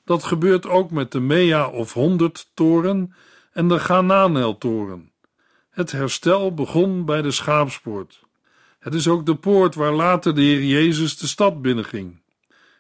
Dat 0.03 0.23
gebeurt 0.23 0.67
ook 0.67 0.91
met 0.91 1.11
de 1.11 1.19
Mea 1.19 1.67
of 1.67 1.93
honderd 1.93 2.51
toren 2.53 3.13
en 3.51 3.67
de 3.67 3.79
Gananel 3.79 4.57
toren. 4.57 5.11
Het 5.69 5.91
herstel 5.91 6.53
begon 6.53 7.05
bij 7.05 7.21
de 7.21 7.31
schaapspoort. 7.31 8.22
Het 8.83 8.93
is 8.93 9.07
ook 9.07 9.25
de 9.25 9.35
poort 9.35 9.75
waar 9.75 9.91
later 9.91 10.35
de 10.35 10.41
Heer 10.41 10.63
Jezus 10.63 11.17
de 11.17 11.27
stad 11.27 11.61
binnenging. 11.61 12.21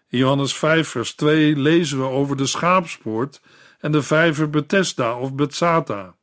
In 0.09 0.17
Johannes 0.17 0.55
5 0.55 0.87
vers 0.87 1.13
2 1.13 1.55
lezen 1.55 1.97
we 1.97 2.03
over 2.03 2.37
de 2.37 2.45
schaapspoort 2.45 3.41
en 3.79 3.91
de 3.91 4.01
vijver 4.01 4.49
Bethesda 4.49 5.17
of 5.19 5.33
Bethsata. 5.33 6.15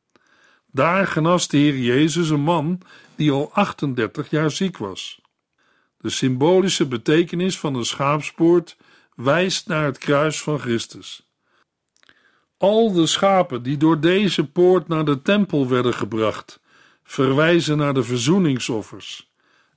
Daar 0.71 1.07
genas 1.07 1.47
de 1.47 1.57
Heer 1.57 1.77
Jezus 1.77 2.29
een 2.29 2.41
man 2.41 2.81
die 3.15 3.31
al 3.31 3.49
38 3.53 4.29
jaar 4.29 4.51
ziek 4.51 4.77
was. 4.77 5.21
De 5.97 6.09
symbolische 6.09 6.87
betekenis 6.87 7.59
van 7.59 7.73
de 7.73 7.83
schaapspoort 7.83 8.77
wijst 9.15 9.67
naar 9.67 9.85
het 9.85 9.97
kruis 9.97 10.41
van 10.41 10.59
Christus. 10.59 11.27
Al 12.57 12.91
de 12.91 13.05
schapen 13.05 13.63
die 13.63 13.77
door 13.77 13.99
deze 13.99 14.47
poort 14.47 14.87
naar 14.87 15.05
de 15.05 15.21
tempel 15.21 15.67
werden 15.67 15.93
gebracht, 15.93 16.59
verwijzen 17.03 17.77
naar 17.77 17.93
de 17.93 18.03
verzoeningsoffers 18.03 19.30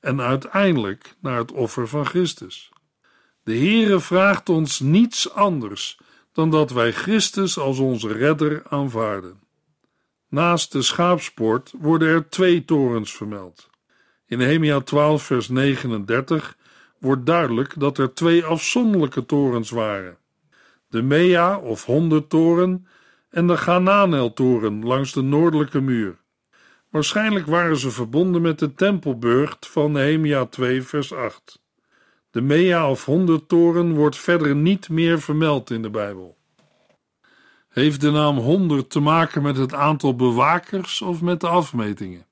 en 0.04 0.20
uiteindelijk 0.20 1.14
naar 1.20 1.38
het 1.38 1.52
offer 1.52 1.88
van 1.88 2.06
Christus. 2.06 2.72
De 3.42 3.56
Heere 3.56 4.00
vraagt 4.00 4.48
ons 4.48 4.80
niets 4.80 5.32
anders 5.32 5.98
dan 6.32 6.50
dat 6.50 6.70
wij 6.70 6.92
Christus 6.92 7.58
als 7.58 7.78
onze 7.78 8.12
redder 8.12 8.62
aanvaarden. 8.68 9.40
Naast 10.28 10.72
de 10.72 10.82
schaapspoort 10.82 11.72
worden 11.78 12.08
er 12.08 12.28
twee 12.28 12.64
torens 12.64 13.12
vermeld. 13.12 13.70
In 14.26 14.38
Nehemia 14.38 14.80
12 14.80 15.22
vers 15.22 15.48
39 15.48 16.56
wordt 16.98 17.26
duidelijk 17.26 17.74
dat 17.76 17.98
er 17.98 18.14
twee 18.14 18.44
afzonderlijke 18.44 19.26
torens 19.26 19.70
waren. 19.70 20.16
De 20.88 21.02
Mea 21.02 21.58
of 21.58 21.84
honderdtoren 21.84 22.86
en 23.30 23.46
de 23.46 23.56
Gananel-toren 23.56 24.84
langs 24.84 25.12
de 25.12 25.22
noordelijke 25.22 25.80
muur. 25.80 26.16
Waarschijnlijk 26.94 27.46
waren 27.46 27.76
ze 27.76 27.90
verbonden 27.90 28.42
met 28.42 28.58
de 28.58 28.74
tempelburcht 28.74 29.66
van 29.66 29.92
Nehemia 29.92 30.44
2 30.46 30.82
vers 30.82 31.12
8. 31.12 31.62
De 32.30 32.40
Mea 32.40 32.90
of 32.90 33.04
honderdtoren 33.04 33.94
wordt 33.94 34.16
verder 34.16 34.56
niet 34.56 34.88
meer 34.88 35.20
vermeld 35.20 35.70
in 35.70 35.82
de 35.82 35.90
Bijbel. 35.90 36.36
Heeft 37.68 38.00
de 38.00 38.10
naam 38.10 38.38
100 38.38 38.90
te 38.90 39.00
maken 39.00 39.42
met 39.42 39.56
het 39.56 39.74
aantal 39.74 40.16
bewakers 40.16 41.02
of 41.02 41.20
met 41.20 41.40
de 41.40 41.48
afmetingen? 41.48 42.26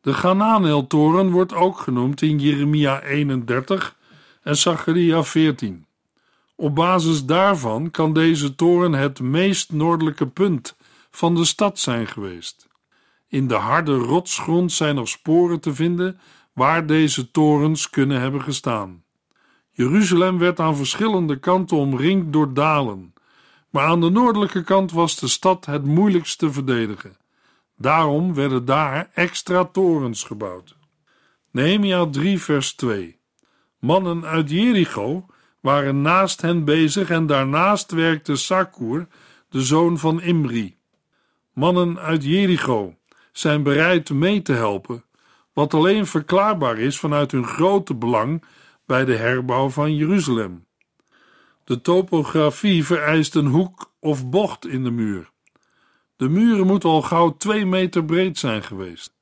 De 0.00 0.14
Gananel-toren 0.14 1.30
wordt 1.30 1.54
ook 1.54 1.78
genoemd 1.78 2.22
in 2.22 2.38
Jeremia 2.38 3.02
31 3.02 3.96
en 4.42 4.56
Zacharia 4.56 5.22
14. 5.22 5.86
Op 6.56 6.74
basis 6.74 7.24
daarvan 7.24 7.90
kan 7.90 8.12
deze 8.12 8.54
toren 8.54 8.92
het 8.92 9.20
meest 9.20 9.72
noordelijke 9.72 10.26
punt 10.26 10.76
van 11.10 11.34
de 11.34 11.44
stad 11.44 11.78
zijn 11.78 12.06
geweest. 12.06 12.65
In 13.36 13.46
de 13.46 13.54
harde 13.54 13.96
rotsgrond 13.96 14.72
zijn 14.72 14.94
nog 14.94 15.08
sporen 15.08 15.60
te 15.60 15.74
vinden 15.74 16.20
waar 16.52 16.86
deze 16.86 17.30
torens 17.30 17.90
kunnen 17.90 18.20
hebben 18.20 18.42
gestaan. 18.42 19.04
Jeruzalem 19.70 20.38
werd 20.38 20.60
aan 20.60 20.76
verschillende 20.76 21.38
kanten 21.38 21.76
omringd 21.76 22.32
door 22.32 22.54
dalen, 22.54 23.14
maar 23.70 23.86
aan 23.86 24.00
de 24.00 24.10
noordelijke 24.10 24.62
kant 24.62 24.92
was 24.92 25.18
de 25.18 25.28
stad 25.28 25.66
het 25.66 25.84
moeilijkst 25.84 26.38
te 26.38 26.52
verdedigen. 26.52 27.16
Daarom 27.76 28.34
werden 28.34 28.64
daar 28.64 29.10
extra 29.14 29.64
torens 29.64 30.22
gebouwd. 30.22 30.76
Nehemia 31.50 32.06
3 32.06 32.38
vers 32.38 32.74
2 32.74 33.18
Mannen 33.78 34.24
uit 34.24 34.50
Jericho 34.50 35.26
waren 35.60 36.02
naast 36.02 36.42
hen 36.42 36.64
bezig 36.64 37.10
en 37.10 37.26
daarnaast 37.26 37.90
werkte 37.90 38.36
Sakur, 38.36 39.06
de 39.48 39.62
zoon 39.62 39.98
van 39.98 40.20
Imri. 40.20 40.76
Mannen 41.52 41.98
uit 41.98 42.24
Jericho 42.24 42.95
zijn 43.38 43.62
bereid 43.62 44.10
mee 44.10 44.42
te 44.42 44.52
helpen, 44.52 45.04
wat 45.52 45.74
alleen 45.74 46.06
verklaarbaar 46.06 46.78
is 46.78 46.98
vanuit 46.98 47.32
hun 47.32 47.46
grote 47.46 47.94
belang 47.94 48.44
bij 48.86 49.04
de 49.04 49.16
herbouw 49.16 49.68
van 49.68 49.94
Jeruzalem. 49.94 50.66
De 51.64 51.80
topografie 51.80 52.84
vereist 52.84 53.34
een 53.34 53.46
hoek 53.46 53.92
of 54.00 54.28
bocht 54.28 54.66
in 54.66 54.84
de 54.84 54.90
muur. 54.90 55.30
De 56.16 56.28
muren 56.28 56.66
moeten 56.66 56.88
al 56.88 57.02
gauw 57.02 57.36
twee 57.36 57.66
meter 57.66 58.04
breed 58.04 58.38
zijn 58.38 58.62
geweest, 58.62 59.14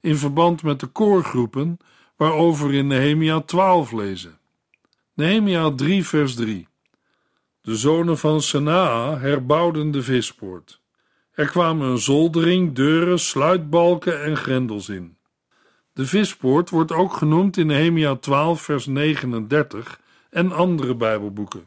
in 0.00 0.16
verband 0.16 0.62
met 0.62 0.80
de 0.80 0.86
koorgroepen 0.86 1.78
waarover 2.16 2.74
in 2.74 2.86
Nehemia 2.86 3.40
12 3.40 3.92
lezen. 3.92 4.38
Nehemia 5.14 5.74
3 5.74 6.06
vers 6.06 6.34
3 6.34 6.68
De 7.60 7.76
zonen 7.76 8.18
van 8.18 8.42
Sanaa 8.42 9.18
herbouwden 9.18 9.90
de 9.90 10.02
vispoort. 10.02 10.81
Er 11.42 11.48
kwamen 11.48 11.88
een 11.88 11.98
zoldering, 11.98 12.74
deuren, 12.74 13.18
sluitbalken 13.18 14.22
en 14.22 14.36
grendels 14.36 14.88
in. 14.88 15.16
De 15.92 16.06
vispoort 16.06 16.70
wordt 16.70 16.92
ook 16.92 17.12
genoemd 17.12 17.56
in 17.56 17.66
Nehemia 17.66 18.16
12 18.16 18.62
vers 18.62 18.86
39 18.86 20.00
en 20.30 20.52
andere 20.52 20.94
Bijbelboeken. 20.94 21.66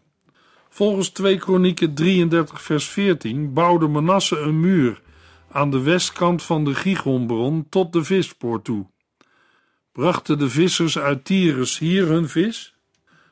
Volgens 0.69 1.09
2 1.09 1.37
Kronieken 1.37 1.93
33 1.93 2.61
vers 2.61 2.87
14 2.87 3.53
bouwde 3.53 3.87
Manasse 3.87 4.39
een 4.39 4.59
muur 4.59 5.01
aan 5.51 5.71
de 5.71 5.81
westkant 5.81 6.43
van 6.43 6.65
de 6.65 6.75
Gigonbron 6.75 7.65
tot 7.69 7.93
de 7.93 8.03
vispoort 8.03 8.63
toe. 8.63 8.85
Brachten 9.91 10.37
de 10.37 10.49
vissers 10.49 10.97
uit 10.99 11.25
Tyrus 11.25 11.77
hier 11.77 12.07
hun 12.07 12.29
vis? 12.29 12.75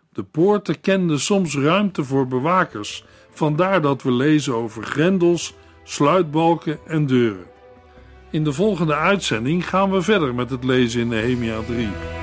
De 0.09 0.23
poorten 0.23 0.81
kenden 0.81 1.19
soms 1.19 1.55
ruimte 1.55 2.03
voor 2.03 2.27
bewakers, 2.27 3.05
vandaar 3.29 3.81
dat 3.81 4.03
we 4.03 4.11
lezen 4.11 4.53
over 4.53 4.83
grendels, 4.83 5.53
sluitbalken 5.83 6.79
en 6.87 7.05
deuren. 7.05 7.45
In 8.31 8.43
de 8.43 8.53
volgende 8.53 8.95
uitzending 8.95 9.69
gaan 9.69 9.91
we 9.91 10.01
verder 10.01 10.35
met 10.35 10.49
het 10.49 10.63
lezen 10.63 11.01
in 11.01 11.07
Nehemia 11.07 11.59
3. 11.67 12.22